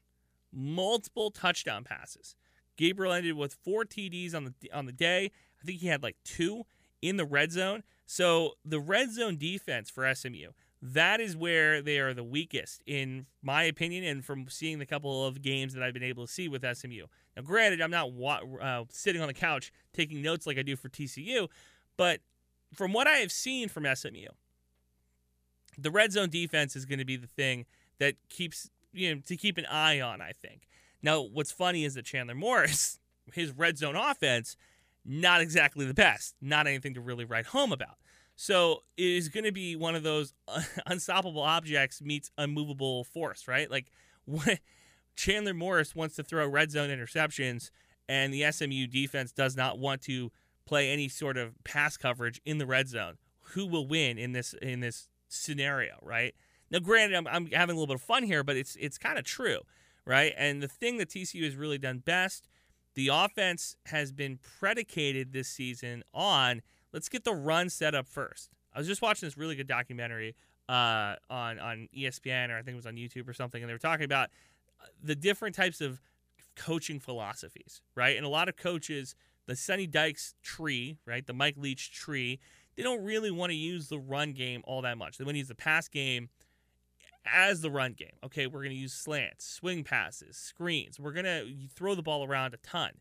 multiple 0.50 1.30
touchdown 1.30 1.84
passes. 1.84 2.34
Gabriel 2.76 3.12
ended 3.12 3.34
with 3.34 3.58
four 3.62 3.84
TDs 3.84 4.34
on 4.34 4.44
the 4.44 4.72
on 4.72 4.86
the 4.86 4.92
day. 4.92 5.30
I 5.60 5.66
think 5.66 5.80
he 5.80 5.88
had 5.88 6.02
like 6.02 6.16
two 6.24 6.64
in 7.02 7.16
the 7.16 7.24
red 7.24 7.52
zone. 7.52 7.82
So 8.06 8.52
the 8.64 8.80
red 8.80 9.12
zone 9.12 9.36
defense 9.36 9.90
for 9.90 10.12
SMU, 10.14 10.52
that 10.80 11.20
is 11.20 11.36
where 11.36 11.82
they 11.82 11.98
are 11.98 12.14
the 12.14 12.24
weakest, 12.24 12.82
in 12.86 13.26
my 13.42 13.64
opinion, 13.64 14.04
and 14.04 14.24
from 14.24 14.48
seeing 14.48 14.78
the 14.78 14.86
couple 14.86 15.26
of 15.26 15.42
games 15.42 15.74
that 15.74 15.82
I've 15.82 15.94
been 15.94 16.02
able 16.02 16.26
to 16.26 16.32
see 16.32 16.48
with 16.48 16.64
SMU. 16.64 17.06
Now, 17.36 17.42
granted, 17.42 17.80
I'm 17.80 17.90
not 17.90 18.10
uh, 18.60 18.84
sitting 18.90 19.20
on 19.20 19.28
the 19.28 19.34
couch 19.34 19.72
taking 19.92 20.22
notes 20.22 20.46
like 20.46 20.58
I 20.58 20.62
do 20.62 20.76
for 20.76 20.88
TCU, 20.88 21.48
but 21.96 22.20
from 22.72 22.92
what 22.92 23.06
I 23.06 23.16
have 23.16 23.32
seen 23.32 23.68
from 23.68 23.86
SMU, 23.94 24.28
the 25.78 25.90
red 25.90 26.12
zone 26.12 26.30
defense 26.30 26.76
is 26.76 26.84
going 26.84 26.98
to 26.98 27.04
be 27.04 27.16
the 27.16 27.26
thing 27.26 27.66
that 27.98 28.16
keeps 28.28 28.68
you 28.92 29.14
know 29.14 29.20
to 29.26 29.36
keep 29.36 29.58
an 29.58 29.66
eye 29.66 30.00
on. 30.00 30.20
I 30.20 30.32
think. 30.32 30.68
Now, 31.02 31.22
what's 31.22 31.52
funny 31.52 31.84
is 31.84 31.94
that 31.94 32.04
Chandler 32.04 32.34
Morris, 32.34 32.98
his 33.32 33.52
red 33.52 33.78
zone 33.78 33.96
offense, 33.96 34.56
not 35.04 35.40
exactly 35.40 35.84
the 35.84 35.94
best. 35.94 36.34
Not 36.40 36.66
anything 36.66 36.94
to 36.94 37.00
really 37.00 37.24
write 37.24 37.46
home 37.46 37.72
about. 37.72 37.96
So 38.36 38.82
it 38.96 39.04
is 39.04 39.28
going 39.28 39.44
to 39.44 39.52
be 39.52 39.76
one 39.76 39.94
of 39.94 40.02
those 40.02 40.34
unstoppable 40.86 41.42
objects 41.42 42.00
meets 42.00 42.30
unmovable 42.38 43.04
force, 43.04 43.46
right? 43.46 43.70
Like 43.70 43.86
Chandler 45.16 45.54
Morris 45.54 45.94
wants 45.94 46.16
to 46.16 46.22
throw 46.22 46.46
red 46.48 46.70
zone 46.70 46.88
interceptions, 46.88 47.70
and 48.08 48.32
the 48.32 48.50
SMU 48.50 48.86
defense 48.86 49.32
does 49.32 49.56
not 49.56 49.78
want 49.78 50.02
to 50.02 50.30
play 50.64 50.90
any 50.90 51.08
sort 51.08 51.36
of 51.36 51.54
pass 51.64 51.96
coverage 51.96 52.40
in 52.44 52.58
the 52.58 52.66
red 52.66 52.88
zone. 52.88 53.18
Who 53.54 53.66
will 53.66 53.86
win 53.86 54.16
in 54.18 54.32
this 54.32 54.54
in 54.62 54.80
this 54.80 55.08
scenario, 55.28 55.98
right? 56.02 56.34
Now, 56.70 56.78
granted, 56.78 57.16
I'm, 57.16 57.26
I'm 57.26 57.46
having 57.50 57.76
a 57.76 57.78
little 57.78 57.94
bit 57.94 58.00
of 58.00 58.02
fun 58.02 58.22
here, 58.22 58.42
but 58.42 58.56
it's 58.56 58.76
it's 58.80 58.96
kind 58.96 59.18
of 59.18 59.24
true, 59.24 59.58
right? 60.06 60.32
And 60.38 60.62
the 60.62 60.68
thing 60.68 60.96
that 60.98 61.10
TCU 61.10 61.44
has 61.44 61.54
really 61.54 61.78
done 61.78 61.98
best, 61.98 62.48
the 62.94 63.08
offense 63.08 63.76
has 63.86 64.12
been 64.12 64.38
predicated 64.58 65.32
this 65.32 65.48
season 65.48 66.02
on 66.12 66.62
let's 66.92 67.08
get 67.08 67.24
the 67.24 67.34
run 67.34 67.70
set 67.70 67.94
up 67.94 68.06
first. 68.06 68.50
I 68.74 68.78
was 68.78 68.86
just 68.86 69.02
watching 69.02 69.26
this 69.26 69.36
really 69.36 69.56
good 69.56 69.66
documentary 69.66 70.34
uh, 70.68 71.16
on 71.30 71.58
on 71.58 71.88
ESPN 71.96 72.50
or 72.50 72.56
I 72.56 72.62
think 72.62 72.74
it 72.74 72.76
was 72.76 72.86
on 72.86 72.96
YouTube 72.96 73.28
or 73.28 73.34
something, 73.34 73.62
and 73.62 73.68
they 73.68 73.74
were 73.74 73.78
talking 73.78 74.04
about 74.04 74.28
uh, 74.80 74.86
the 75.02 75.14
different 75.14 75.54
types 75.54 75.80
of 75.80 76.00
coaching 76.56 77.00
philosophies, 77.00 77.82
right? 77.94 78.16
And 78.16 78.26
a 78.26 78.28
lot 78.28 78.48
of 78.48 78.56
coaches, 78.56 79.14
the 79.46 79.56
Sonny 79.56 79.86
Dykes 79.86 80.34
tree, 80.42 80.98
right, 81.06 81.26
the 81.26 81.32
Mike 81.32 81.56
Leach 81.56 81.92
tree, 81.92 82.38
they 82.76 82.82
don't 82.82 83.02
really 83.02 83.30
want 83.30 83.50
to 83.50 83.56
use 83.56 83.88
the 83.88 83.98
run 83.98 84.32
game 84.32 84.62
all 84.64 84.82
that 84.82 84.96
much. 84.98 85.18
They 85.18 85.24
want 85.24 85.34
to 85.34 85.38
use 85.38 85.48
the 85.48 85.54
pass 85.54 85.88
game 85.88 86.28
as 87.24 87.60
the 87.60 87.70
run 87.70 87.92
game. 87.92 88.16
Okay, 88.24 88.46
we're 88.46 88.60
going 88.60 88.70
to 88.70 88.76
use 88.76 88.92
slants, 88.92 89.46
swing 89.46 89.84
passes, 89.84 90.36
screens. 90.36 90.98
We're 90.98 91.12
going 91.12 91.24
to 91.26 91.46
throw 91.74 91.94
the 91.94 92.02
ball 92.02 92.24
around 92.24 92.54
a 92.54 92.58
ton. 92.58 92.92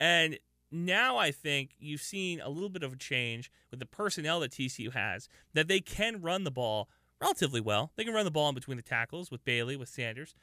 And 0.00 0.38
now 0.70 1.16
I 1.16 1.30
think 1.30 1.70
you've 1.78 2.00
seen 2.00 2.40
a 2.40 2.48
little 2.48 2.68
bit 2.68 2.82
of 2.82 2.92
a 2.92 2.96
change 2.96 3.50
with 3.70 3.80
the 3.80 3.86
personnel 3.86 4.40
that 4.40 4.52
TCU 4.52 4.92
has 4.92 5.28
that 5.54 5.68
they 5.68 5.80
can 5.80 6.20
run 6.20 6.44
the 6.44 6.50
ball 6.50 6.88
relatively 7.20 7.60
well. 7.60 7.92
They 7.96 8.04
can 8.04 8.14
run 8.14 8.24
the 8.24 8.30
ball 8.30 8.48
in 8.48 8.54
between 8.54 8.76
the 8.76 8.82
tackles 8.82 9.30
with 9.30 9.44
Bailey, 9.44 9.76
with 9.76 9.88
Sanders. 9.88 10.34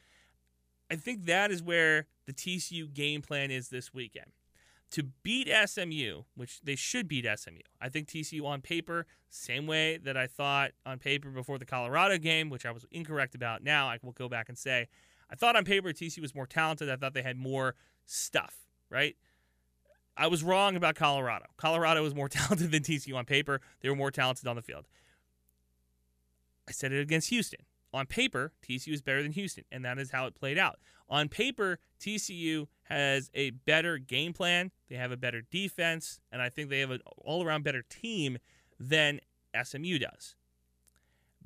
I 0.89 0.95
think 0.95 1.25
that 1.25 1.51
is 1.51 1.63
where 1.63 2.07
the 2.25 2.33
TCU 2.33 2.93
game 2.93 3.21
plan 3.21 3.49
is 3.49 3.69
this 3.69 3.93
weekend. 3.93 4.31
To 4.95 5.03
beat 5.23 5.49
SMU, 5.49 6.23
which 6.35 6.61
they 6.61 6.77
should 6.77 7.09
beat 7.09 7.25
SMU. 7.25 7.59
I 7.81 7.89
think 7.89 8.07
TCU 8.07 8.45
on 8.45 8.61
paper, 8.61 9.05
same 9.29 9.67
way 9.67 9.97
that 9.97 10.15
I 10.15 10.25
thought 10.25 10.71
on 10.85 10.99
paper 10.99 11.29
before 11.31 11.57
the 11.57 11.65
Colorado 11.65 12.17
game, 12.17 12.49
which 12.49 12.65
I 12.65 12.71
was 12.71 12.85
incorrect 12.91 13.35
about. 13.35 13.61
Now 13.61 13.89
I 13.89 13.99
will 14.01 14.13
go 14.13 14.29
back 14.29 14.47
and 14.47 14.57
say 14.57 14.87
I 15.29 15.35
thought 15.35 15.57
on 15.57 15.65
paper 15.65 15.89
TCU 15.89 16.21
was 16.21 16.33
more 16.33 16.47
talented. 16.47 16.89
I 16.89 16.95
thought 16.95 17.13
they 17.13 17.23
had 17.23 17.35
more 17.35 17.75
stuff, 18.05 18.55
right? 18.89 19.17
I 20.15 20.27
was 20.27 20.45
wrong 20.45 20.77
about 20.77 20.95
Colorado. 20.95 21.47
Colorado 21.57 22.01
was 22.01 22.15
more 22.15 22.29
talented 22.29 22.71
than 22.71 22.81
TCU 22.81 23.17
on 23.17 23.25
paper. 23.25 23.59
They 23.81 23.89
were 23.89 23.97
more 23.97 24.11
talented 24.11 24.47
on 24.47 24.55
the 24.55 24.61
field. 24.61 24.87
I 26.69 26.71
said 26.71 26.93
it 26.93 27.01
against 27.01 27.31
Houston. 27.31 27.65
On 27.95 28.05
paper, 28.05 28.51
TCU 28.61 28.91
is 28.91 29.01
better 29.01 29.23
than 29.23 29.31
Houston, 29.31 29.63
and 29.71 29.85
that 29.85 29.97
is 29.97 30.11
how 30.11 30.25
it 30.25 30.35
played 30.35 30.57
out. 30.57 30.79
On 31.07 31.29
paper, 31.29 31.79
TCU 31.97 32.67
has 32.83 33.31
a 33.33 33.51
better 33.51 33.97
game 33.97 34.33
plan. 34.33 34.71
They 34.89 34.97
have 34.97 35.13
a 35.13 35.17
better 35.17 35.43
defense, 35.49 36.19
and 36.29 36.41
I 36.41 36.49
think 36.49 36.69
they 36.69 36.81
have 36.81 36.91
an 36.91 36.99
all 37.17 37.41
around 37.41 37.63
better 37.63 37.83
team 37.83 38.37
than 38.77 39.21
SMU 39.63 39.97
does. 39.97 40.35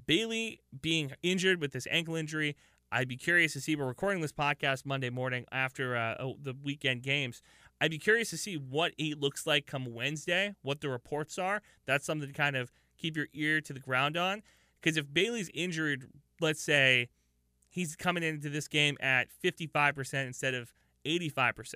Bailey 0.07 0.61
being 0.81 1.11
injured 1.21 1.61
with 1.61 1.71
this 1.71 1.87
ankle 1.91 2.15
injury, 2.15 2.55
I'd 2.91 3.07
be 3.07 3.17
curious 3.17 3.53
to 3.53 3.61
see. 3.61 3.75
We're 3.75 3.85
recording 3.85 4.21
this 4.21 4.31
podcast 4.31 4.87
Monday 4.87 5.11
morning 5.11 5.45
after 5.51 5.95
uh, 5.95 6.15
oh, 6.19 6.37
the 6.41 6.55
weekend 6.63 7.03
games. 7.03 7.43
I'd 7.79 7.91
be 7.91 7.99
curious 7.99 8.31
to 8.31 8.37
see 8.37 8.55
what 8.55 8.93
he 8.97 9.13
looks 9.13 9.45
like 9.45 9.67
come 9.67 9.93
Wednesday, 9.93 10.55
what 10.63 10.81
the 10.81 10.89
reports 10.89 11.37
are. 11.37 11.61
That's 11.85 12.07
something 12.07 12.27
to 12.27 12.33
kind 12.33 12.55
of 12.55 12.71
keep 12.97 13.15
your 13.15 13.27
ear 13.33 13.61
to 13.61 13.71
the 13.71 13.79
ground 13.79 14.17
on. 14.17 14.41
Because 14.81 14.97
if 14.97 15.13
Bailey's 15.13 15.49
injured, 15.53 16.09
let's 16.39 16.61
say 16.61 17.09
he's 17.69 17.95
coming 17.95 18.23
into 18.23 18.49
this 18.49 18.67
game 18.67 18.97
at 19.01 19.27
55% 19.43 20.25
instead 20.25 20.53
of 20.53 20.73
85%, 21.05 21.75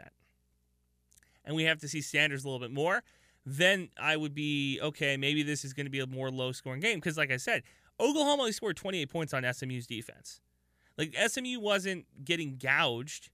and 1.45 1.55
we 1.55 1.63
have 1.63 1.79
to 1.79 1.87
see 1.87 2.01
Sanders 2.01 2.43
a 2.43 2.47
little 2.47 2.59
bit 2.59 2.71
more, 2.71 3.03
then 3.45 3.89
I 3.99 4.15
would 4.15 4.33
be 4.33 4.79
okay, 4.81 5.17
maybe 5.17 5.43
this 5.43 5.65
is 5.65 5.73
going 5.73 5.85
to 5.85 5.91
be 5.91 5.99
a 5.99 6.07
more 6.07 6.31
low 6.31 6.51
scoring 6.51 6.79
game. 6.79 6.97
Because, 6.97 7.17
like 7.17 7.31
I 7.31 7.37
said, 7.37 7.63
Oklahoma 7.99 8.43
only 8.43 8.53
scored 8.53 8.77
28 8.77 9.09
points 9.09 9.33
on 9.33 9.43
SMU's 9.53 9.85
defense. 9.85 10.39
Like, 10.97 11.15
SMU 11.27 11.59
wasn't 11.59 12.05
getting 12.23 12.57
gouged. 12.57 13.29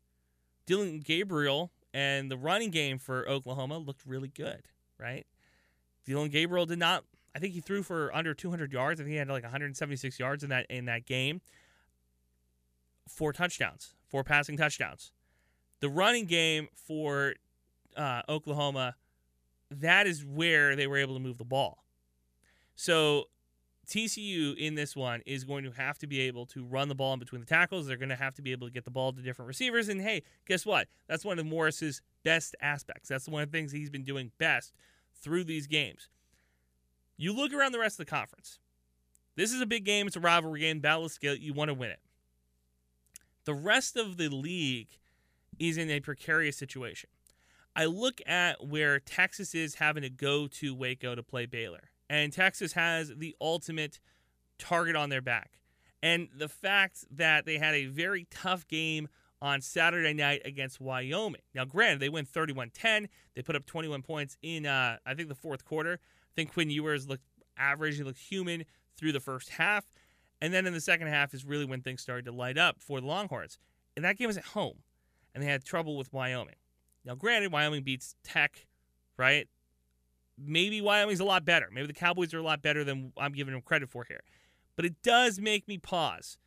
Dillon 0.66 1.00
Gabriel 1.00 1.72
and 1.94 2.32
the 2.32 2.38
running 2.38 2.70
game 2.70 2.98
for 2.98 3.28
Oklahoma 3.28 3.78
looked 3.78 4.06
really 4.06 4.30
good, 4.30 4.64
right? 4.98 5.26
Dillon 6.06 6.30
Gabriel 6.30 6.66
did 6.66 6.80
not. 6.80 7.04
I 7.36 7.40
think 7.40 7.54
he 7.54 7.62
threw 7.62 7.84
for 7.84 8.14
under 8.16 8.34
200 8.34 8.72
yards. 8.72 9.00
I 9.00 9.04
think 9.04 9.12
he 9.12 9.18
had 9.18 9.28
like 9.28 9.44
176 9.44 10.20
yards 10.20 10.44
in 10.44 10.50
that 10.50 10.66
in 10.70 10.86
that 10.86 11.06
game. 11.06 11.42
Four 13.08 13.34
touchdowns, 13.34 13.96
four 14.08 14.24
passing 14.24 14.58
touchdowns. 14.58 15.12
The 15.80 15.90
running 15.90 16.26
game 16.26 16.68
for 16.76 17.36
uh, 17.96 18.22
Oklahoma, 18.28 18.96
that 19.72 20.08
is 20.08 20.26
where 20.26 20.76
they 20.76 20.88
were 20.88 20.98
able 20.98 21.14
to 21.14 21.20
move 21.20 21.38
the 21.38 21.46
ball. 21.46 21.84
So 22.76 23.26
TCU 23.90 24.56
in 24.56 24.76
this 24.76 24.96
one 24.96 25.22
is 25.26 25.44
going 25.44 25.64
to 25.64 25.72
have 25.72 25.98
to 26.00 26.08
be 26.08 26.22
able 26.22 26.46
to 26.48 26.64
run 26.64 26.88
the 26.88 26.96
ball 26.96 27.14
in 27.14 27.20
between 27.20 27.42
the 27.42 27.48
tackles. 27.48 27.88
They're 27.88 27.98
going 27.98 28.10
to 28.10 28.16
have 28.16 28.36
to 28.36 28.42
be 28.42 28.52
able 28.52 28.68
to 28.68 28.74
get 28.74 28.86
the 28.86 28.92
ball 28.92 29.12
to 29.12 29.22
different 29.22 29.48
receivers. 29.48 29.90
And 29.90 30.00
hey, 30.00 30.22
guess 30.48 30.66
what? 30.66 30.88
That's 31.08 31.26
one 31.26 31.40
of 31.40 31.46
Morris's 31.46 32.02
best 32.24 32.56
aspects. 32.62 33.10
That's 33.10 33.28
one 33.28 33.42
of 33.42 33.52
the 33.52 33.58
things 33.58 33.72
he's 33.72 33.90
been 33.90 34.04
doing 34.04 34.32
best 34.38 34.74
through 35.14 35.46
these 35.46 35.66
games. 35.66 36.08
You 37.20 37.34
look 37.34 37.54
around 37.54 37.74
the 37.74 37.80
rest 37.80 38.00
of 38.00 38.06
the 38.06 38.10
conference. 38.10 38.60
This 39.36 39.54
is 39.54 39.62
a 39.62 39.66
big 39.66 39.84
game. 39.84 40.08
It's 40.08 40.16
a 40.16 40.22
rivalry 40.22 40.62
game, 40.62 40.80
battle 40.80 41.06
of 41.06 41.12
skill. 41.12 41.36
You 41.36 41.54
want 41.54 41.68
to 41.68 41.74
win 41.74 41.92
it. 41.92 42.00
The 43.46 43.54
rest 43.54 43.98
of 43.98 44.18
the 44.18 44.30
league 44.30 44.88
is 45.60 45.78
in 45.78 45.92
a 45.92 46.00
precarious 46.00 46.58
situation. 46.58 47.10
I 47.76 47.86
look 47.86 48.22
at 48.26 48.66
where 48.66 49.00
Texas 49.00 49.54
is 49.54 49.76
having 49.76 50.04
to 50.04 50.10
go 50.10 50.48
to 50.48 50.74
Waco 50.74 51.14
to 51.14 51.22
play 51.22 51.46
Baylor 51.46 51.90
and 52.10 52.34
Texas 52.34 52.74
has 52.74 53.14
the 53.16 53.36
ultimate 53.40 54.00
target 54.58 54.96
on 54.96 55.10
their 55.10 55.22
back. 55.22 55.60
And 56.02 56.30
the 56.36 56.50
fact 56.50 57.06
that 57.12 57.46
they 57.46 57.58
had 57.58 57.76
a 57.76 57.86
very 57.86 58.26
tough 58.32 58.68
game 58.68 59.10
on 59.42 59.62
Saturday 59.62 60.14
night 60.14 60.42
against 60.44 60.82
Wyoming. 60.82 61.42
Now, 61.54 61.66
granted, 61.66 62.00
they 62.00 62.10
win 62.10 62.26
31 62.26 62.72
10. 62.72 63.08
They 63.36 63.42
put 63.42 63.56
up 63.56 63.66
21 63.66 64.02
points 64.02 64.38
in, 64.42 64.66
uh, 64.66 64.98
I 65.06 65.14
think, 65.14 65.30
the 65.30 65.36
fourth 65.36 65.64
quarter. 65.64 66.00
I 66.40 66.44
think 66.44 66.54
Quinn 66.54 66.70
Ewers 66.70 67.06
looked 67.06 67.26
average. 67.58 67.98
He 67.98 68.04
looked 68.04 68.18
human 68.18 68.64
through 68.96 69.12
the 69.12 69.20
first 69.20 69.50
half. 69.50 69.84
And 70.40 70.54
then 70.54 70.66
in 70.66 70.72
the 70.72 70.80
second 70.80 71.08
half 71.08 71.34
is 71.34 71.44
really 71.44 71.66
when 71.66 71.82
things 71.82 72.02
started 72.02 72.24
to 72.26 72.32
light 72.32 72.58
up 72.58 72.78
for 72.80 73.02
the 73.02 73.08
Longhorns. 73.08 73.60
And 73.98 74.06
that 74.06 74.18
game 74.18 74.28
was 74.28 74.38
at 74.38 74.46
home, 74.46 74.84
and 75.36 75.44
they 75.44 75.48
had 75.48 75.66
trouble 75.66 75.98
with 75.98 76.14
Wyoming. 76.14 76.56
Now, 77.04 77.16
granted, 77.16 77.52
Wyoming 77.52 77.84
beats 77.84 78.16
Tech, 78.24 78.68
right? 79.18 79.50
Maybe 80.38 80.80
Wyoming's 80.80 81.20
a 81.20 81.26
lot 81.26 81.44
better. 81.44 81.68
Maybe 81.74 81.88
the 81.88 81.94
Cowboys 81.94 82.34
are 82.34 82.40
a 82.40 82.44
lot 82.44 82.62
better 82.62 82.86
than 82.86 83.12
I'm 83.18 83.34
giving 83.34 83.54
them 83.54 83.62
credit 83.62 83.90
for 83.90 84.06
here. 84.08 84.22
But 84.78 84.86
it 84.86 85.02
does 85.04 85.42
make 85.42 85.68
me 85.68 85.78
pause 85.78 86.38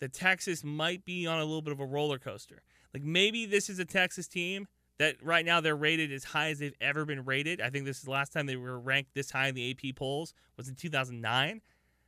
that 0.00 0.14
Texas 0.14 0.64
might 0.64 1.04
be 1.04 1.26
on 1.26 1.40
a 1.40 1.44
little 1.44 1.60
bit 1.60 1.72
of 1.72 1.80
a 1.80 1.84
roller 1.84 2.18
coaster. 2.18 2.62
Like 2.94 3.02
maybe 3.02 3.44
this 3.44 3.68
is 3.68 3.78
a 3.78 3.84
Texas 3.84 4.28
team 4.28 4.66
that 4.98 5.16
right 5.22 5.44
now 5.44 5.60
they're 5.60 5.76
rated 5.76 6.12
as 6.12 6.24
high 6.24 6.50
as 6.50 6.58
they've 6.58 6.74
ever 6.80 7.04
been 7.04 7.24
rated. 7.24 7.60
I 7.60 7.70
think 7.70 7.84
this 7.84 7.98
is 7.98 8.04
the 8.04 8.10
last 8.10 8.32
time 8.32 8.46
they 8.46 8.56
were 8.56 8.78
ranked 8.78 9.14
this 9.14 9.30
high 9.30 9.48
in 9.48 9.54
the 9.54 9.70
AP 9.70 9.96
polls 9.96 10.32
was 10.56 10.68
in 10.68 10.74
2009. 10.74 11.60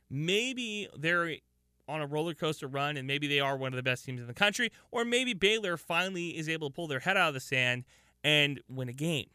Maybe 0.09 0.87
they're 0.97 1.35
on 1.87 2.01
a 2.01 2.07
roller 2.07 2.33
coaster 2.33 2.67
run 2.67 2.97
and 2.97 3.07
maybe 3.07 3.27
they 3.27 3.39
are 3.39 3.57
one 3.57 3.73
of 3.73 3.77
the 3.77 3.83
best 3.83 4.05
teams 4.05 4.21
in 4.21 4.27
the 4.27 4.33
country 4.33 4.71
or 4.91 5.05
maybe 5.05 5.33
Baylor 5.33 5.77
finally 5.77 6.37
is 6.37 6.49
able 6.49 6.69
to 6.69 6.73
pull 6.73 6.87
their 6.87 6.99
head 6.99 7.17
out 7.17 7.29
of 7.29 7.33
the 7.33 7.39
sand 7.39 7.83
and 8.23 8.59
win 8.69 8.89
a 8.89 8.93
game. 8.93 9.27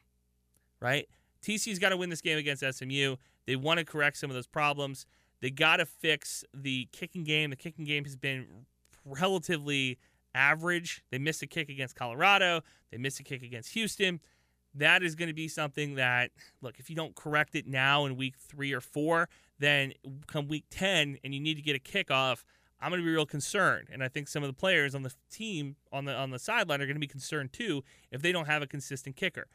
Right? 0.81 1.09
TC's 1.43 1.79
got 1.79 1.91
to 1.91 1.97
win 1.97 2.11
this 2.11 2.21
game 2.21 2.39
against 2.39 2.65
SMU. 2.65 3.17
They 3.47 3.57
want 3.57 3.79
to 3.79 3.85
correct 3.85 4.17
some 4.17 4.31
of 4.31 4.35
those 4.35 4.47
problems. 4.47 5.07
They 5.41 5.51
got 5.51 5.77
to 5.77 5.87
fix 5.87 6.45
the 6.55 6.89
kicking 6.93 7.25
game. 7.25 7.51
The 7.51 7.57
kicking 7.57 7.85
game 7.85 8.05
has 8.05 8.17
been 8.17 8.47
relatively 9.05 9.99
average. 10.35 11.03
They 11.11 11.19
missed 11.19 11.43
a 11.43 11.47
kick 11.47 11.69
against 11.69 11.97
Colorado. 11.97 12.63
They 12.91 12.99
missed 12.99 13.21
a 13.21 13.23
kick 13.23 13.43
against 13.43 13.73
Houston. 13.75 14.21
That 14.75 15.03
is 15.03 15.15
going 15.15 15.29
to 15.29 15.35
be 15.35 15.47
something 15.49 15.95
that, 15.95 16.33
look, 16.61 16.79
if 16.79 16.91
you 16.91 16.97
don't 16.97 17.15
correct 17.15 17.55
it 17.55 17.67
now 17.67 18.07
in 18.07 18.17
week 18.17 18.35
three 18.37 18.73
or 18.73 18.81
four, 18.81 19.29
then 19.59 19.93
come 20.27 20.49
week 20.49 20.65
10 20.71 21.19
and 21.23 21.35
you 21.35 21.41
need 21.41 21.55
to 21.55 21.63
get 21.63 21.77
a 21.77 21.79
kickoff, 21.79 22.43
I'm 22.81 22.91
going 22.91 23.01
to 23.01 23.07
be 23.07 23.13
real 23.13 23.25
concerned. 23.25 23.89
And 23.93 24.03
I 24.03 24.09
think 24.09 24.29
some 24.29 24.43
of 24.43 24.49
the 24.49 24.55
players 24.55 24.95
on 24.95 25.03
the 25.03 25.13
team 25.31 25.77
on 25.93 26.05
the 26.05 26.15
on 26.15 26.31
the 26.31 26.39
sideline 26.39 26.83
are 26.83 26.87
going 26.87 26.97
to 26.97 27.01
be 27.01 27.07
concerned 27.07 27.53
too 27.53 27.83
if 28.11 28.21
they 28.21 28.33
don't 28.33 28.47
have 28.47 28.63
a 28.63 28.67
consistent 28.67 29.17
kicker. 29.17 29.47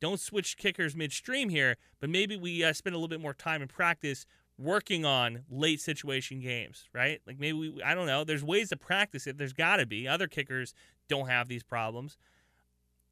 Don't 0.00 0.18
switch 0.18 0.56
kickers 0.56 0.96
midstream 0.96 1.50
here, 1.50 1.76
but 2.00 2.08
maybe 2.08 2.36
we 2.36 2.64
uh, 2.64 2.72
spend 2.72 2.94
a 2.94 2.96
little 2.96 3.08
bit 3.08 3.20
more 3.20 3.34
time 3.34 3.60
in 3.60 3.68
practice 3.68 4.24
working 4.60 5.06
on 5.06 5.44
late 5.50 5.80
situation 5.80 6.40
games, 6.40 6.88
right? 6.92 7.20
Like 7.26 7.40
maybe 7.40 7.58
we, 7.58 7.82
I 7.82 7.94
don't 7.94 8.06
know. 8.06 8.24
There's 8.24 8.44
ways 8.44 8.68
to 8.68 8.76
practice 8.76 9.26
it. 9.26 9.38
There's 9.38 9.54
got 9.54 9.76
to 9.76 9.86
be. 9.86 10.06
Other 10.06 10.28
kickers 10.28 10.74
don't 11.08 11.28
have 11.28 11.48
these 11.48 11.62
problems. 11.62 12.18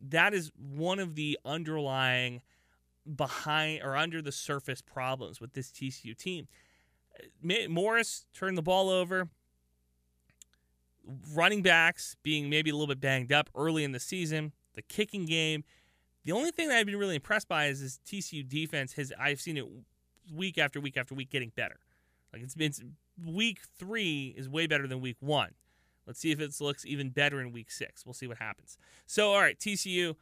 That 0.01 0.35
is 0.35 0.53
one 0.57 0.99
of 0.99 1.15
the 1.15 1.39
underlying 1.45 2.43
behind 3.17 3.83
or 3.83 3.97
under 3.97 4.21
the 4.21 4.31
surface 4.31 4.83
problems 4.83 5.41
with 5.41 5.55
this 5.55 5.71
TCU 5.71 6.17
team. 6.17 6.47
Morris 7.43 8.27
turned 8.35 8.59
the 8.59 8.63
ball 8.63 8.91
over. 8.91 9.29
Running 11.35 11.63
backs 11.63 12.17
being 12.23 12.51
maybe 12.51 12.69
a 12.69 12.75
little 12.75 12.87
bit 12.87 13.01
banged 13.01 13.33
up 13.33 13.49
early 13.55 13.83
in 13.83 13.93
the 13.93 14.01
season. 14.01 14.53
The 14.75 14.83
kicking 14.83 15.25
game. 15.25 15.65
The 16.25 16.33
only 16.33 16.51
thing 16.51 16.69
that 16.69 16.77
I've 16.77 16.87
been 16.87 16.99
really 16.99 17.15
impressed 17.15 17.49
by 17.49 17.67
is 17.67 17.81
this 17.81 17.99
TCU 18.07 18.47
defense 18.47 18.93
has 18.93 19.13
I've 19.19 19.41
seen 19.41 19.57
it 19.57 19.65
week 20.33 20.59
after 20.59 20.81
week 20.81 20.97
after 20.97 21.15
week 21.15 21.31
getting 21.31 21.53
better. 21.55 21.81
Like 22.33 22.43
it's 22.43 22.55
been 22.55 22.73
week 23.25 23.61
three 23.79 24.35
is 24.37 24.49
way 24.49 24.67
better 24.67 24.87
than 24.87 25.01
week 25.01 25.17
one. 25.21 25.51
Let's 26.07 26.21
see 26.21 26.31
if 26.31 26.41
it 26.41 26.55
looks 26.61 26.87
even 26.87 27.11
better 27.11 27.41
in 27.41 27.53
week 27.53 27.71
six. 27.71 28.07
We'll 28.07 28.15
see 28.15 28.27
what 28.27 28.39
happens. 28.39 28.79
So, 29.07 29.33
all 29.33 29.41
right, 29.41 29.59
TCU, 29.59 30.17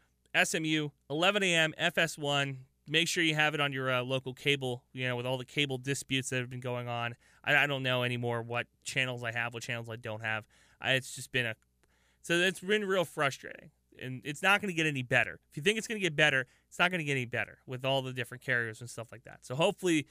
SMU, 0.44 0.88
11 1.08 1.42
a.m. 1.44 1.74
FS1. 1.80 2.56
Make 2.88 3.08
sure 3.08 3.22
you 3.22 3.36
have 3.36 3.54
it 3.54 3.60
on 3.60 3.72
your 3.72 3.92
uh, 3.92 4.02
local 4.02 4.34
cable. 4.34 4.82
You 4.92 5.08
know, 5.08 5.16
with 5.16 5.26
all 5.26 5.38
the 5.38 5.44
cable 5.44 5.78
disputes 5.78 6.30
that 6.30 6.40
have 6.40 6.50
been 6.50 6.60
going 6.60 6.88
on. 6.88 7.14
I, 7.44 7.56
I, 7.56 7.66
don't 7.66 7.84
know 7.84 8.02
anymore 8.02 8.42
what 8.42 8.66
channels 8.84 9.22
I 9.22 9.32
have, 9.32 9.54
what 9.54 9.62
channels 9.62 9.88
I 9.88 9.96
don't 9.96 10.22
have. 10.22 10.44
I, 10.80 10.92
it's 10.92 11.14
just 11.14 11.30
been 11.30 11.46
a 11.46 11.54
so 12.22 12.34
it's 12.34 12.58
been 12.58 12.84
real 12.84 13.04
frustrating 13.04 13.70
and 14.02 14.20
it's 14.24 14.42
not 14.42 14.60
going 14.60 14.68
to 14.72 14.76
get 14.76 14.86
any 14.86 15.02
better. 15.02 15.40
If 15.50 15.56
you 15.56 15.62
think 15.62 15.78
it's 15.78 15.86
going 15.86 16.00
to 16.00 16.02
get 16.02 16.16
better, 16.16 16.46
it's 16.68 16.78
not 16.78 16.90
going 16.90 16.98
to 16.98 17.04
get 17.04 17.12
any 17.12 17.24
better 17.24 17.58
with 17.66 17.84
all 17.84 18.02
the 18.02 18.12
different 18.12 18.42
carriers 18.42 18.80
and 18.80 18.90
stuff 18.90 19.12
like 19.12 19.24
that. 19.24 19.40
So 19.42 19.54
hopefully, 19.54 20.06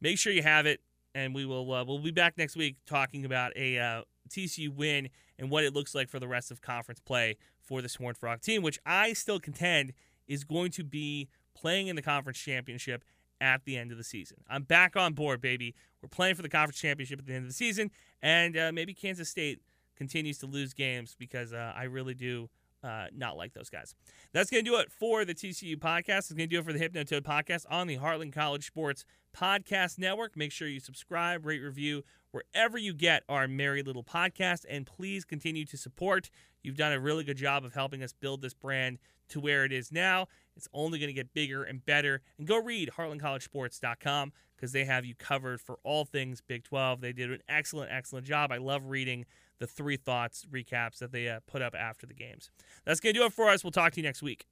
make 0.00 0.18
sure 0.18 0.32
you 0.32 0.42
have 0.42 0.66
it, 0.66 0.80
and 1.14 1.34
we 1.34 1.44
will 1.46 1.72
uh, 1.72 1.84
we'll 1.84 1.98
be 1.98 2.10
back 2.10 2.36
next 2.38 2.56
week 2.56 2.76
talking 2.86 3.24
about 3.24 3.52
a 3.56 3.78
uh, 3.78 4.02
TCU 4.28 4.74
win 4.74 5.08
and 5.38 5.50
what 5.50 5.64
it 5.64 5.74
looks 5.74 5.94
like 5.94 6.08
for 6.08 6.18
the 6.18 6.28
rest 6.28 6.50
of 6.50 6.60
conference 6.60 7.00
play 7.00 7.36
for 7.60 7.82
the 7.82 7.94
Horned 7.98 8.16
Frog 8.16 8.40
team, 8.40 8.62
which 8.62 8.78
I 8.84 9.12
still 9.12 9.40
contend 9.40 9.92
is 10.26 10.44
going 10.44 10.70
to 10.72 10.84
be 10.84 11.28
playing 11.54 11.88
in 11.88 11.96
the 11.96 12.02
conference 12.02 12.38
championship 12.38 13.04
at 13.40 13.64
the 13.64 13.76
end 13.76 13.90
of 13.90 13.98
the 13.98 14.04
season. 14.04 14.38
I'm 14.48 14.62
back 14.62 14.96
on 14.96 15.14
board, 15.14 15.40
baby. 15.40 15.74
We're 16.00 16.08
playing 16.08 16.36
for 16.36 16.42
the 16.42 16.48
conference 16.48 16.78
championship 16.78 17.18
at 17.18 17.26
the 17.26 17.34
end 17.34 17.42
of 17.42 17.50
the 17.50 17.54
season, 17.54 17.90
and 18.22 18.56
uh, 18.56 18.70
maybe 18.72 18.94
Kansas 18.94 19.28
State 19.28 19.60
continues 19.96 20.38
to 20.38 20.46
lose 20.46 20.72
games 20.72 21.14
because 21.18 21.52
uh, 21.52 21.72
I 21.76 21.84
really 21.84 22.14
do 22.14 22.48
uh, 22.82 23.06
not 23.14 23.36
like 23.36 23.52
those 23.52 23.70
guys. 23.70 23.94
That's 24.32 24.50
going 24.50 24.64
to 24.64 24.70
do 24.70 24.76
it 24.78 24.90
for 24.90 25.24
the 25.24 25.34
TCU 25.34 25.76
podcast. 25.76 26.18
It's 26.18 26.32
going 26.32 26.48
to 26.48 26.54
do 26.54 26.58
it 26.58 26.64
for 26.64 26.72
the 26.72 26.78
Hypnotoad 26.78 27.22
podcast 27.22 27.64
on 27.70 27.86
the 27.86 27.98
Heartland 27.98 28.32
College 28.32 28.66
Sports 28.66 29.04
Podcast 29.36 29.98
Network. 29.98 30.36
Make 30.36 30.52
sure 30.52 30.68
you 30.68 30.80
subscribe, 30.80 31.46
rate, 31.46 31.60
review 31.60 32.02
wherever 32.32 32.78
you 32.78 32.94
get 32.94 33.22
our 33.28 33.46
merry 33.46 33.82
little 33.82 34.02
podcast, 34.02 34.64
and 34.68 34.86
please 34.86 35.24
continue 35.24 35.64
to 35.66 35.76
support. 35.76 36.30
You've 36.62 36.76
done 36.76 36.92
a 36.92 37.00
really 37.00 37.24
good 37.24 37.36
job 37.36 37.64
of 37.64 37.74
helping 37.74 38.02
us 38.02 38.12
build 38.12 38.42
this 38.42 38.54
brand 38.54 38.98
to 39.28 39.40
where 39.40 39.64
it 39.64 39.72
is 39.72 39.92
now. 39.92 40.26
It's 40.56 40.68
only 40.72 40.98
going 40.98 41.08
to 41.08 41.14
get 41.14 41.32
bigger 41.32 41.62
and 41.62 41.84
better. 41.84 42.22
And 42.38 42.46
go 42.46 42.58
read 42.58 42.90
heartlandcollegesports.com 42.96 44.32
because 44.56 44.72
they 44.72 44.84
have 44.84 45.04
you 45.04 45.14
covered 45.14 45.60
for 45.60 45.78
all 45.82 46.04
things 46.04 46.40
Big 46.40 46.64
12. 46.64 47.00
They 47.00 47.12
did 47.12 47.30
an 47.30 47.40
excellent, 47.48 47.90
excellent 47.90 48.26
job. 48.26 48.52
I 48.52 48.58
love 48.58 48.86
reading 48.86 49.26
the 49.62 49.66
three 49.68 49.96
thoughts 49.96 50.44
recaps 50.52 50.98
that 50.98 51.12
they 51.12 51.28
uh, 51.28 51.38
put 51.46 51.62
up 51.62 51.72
after 51.78 52.04
the 52.04 52.14
games. 52.14 52.50
That's 52.84 52.98
going 52.98 53.14
to 53.14 53.20
do 53.20 53.24
it 53.26 53.32
for 53.32 53.48
us. 53.48 53.62
We'll 53.62 53.70
talk 53.70 53.92
to 53.92 54.00
you 54.00 54.02
next 54.02 54.20
week. 54.20 54.44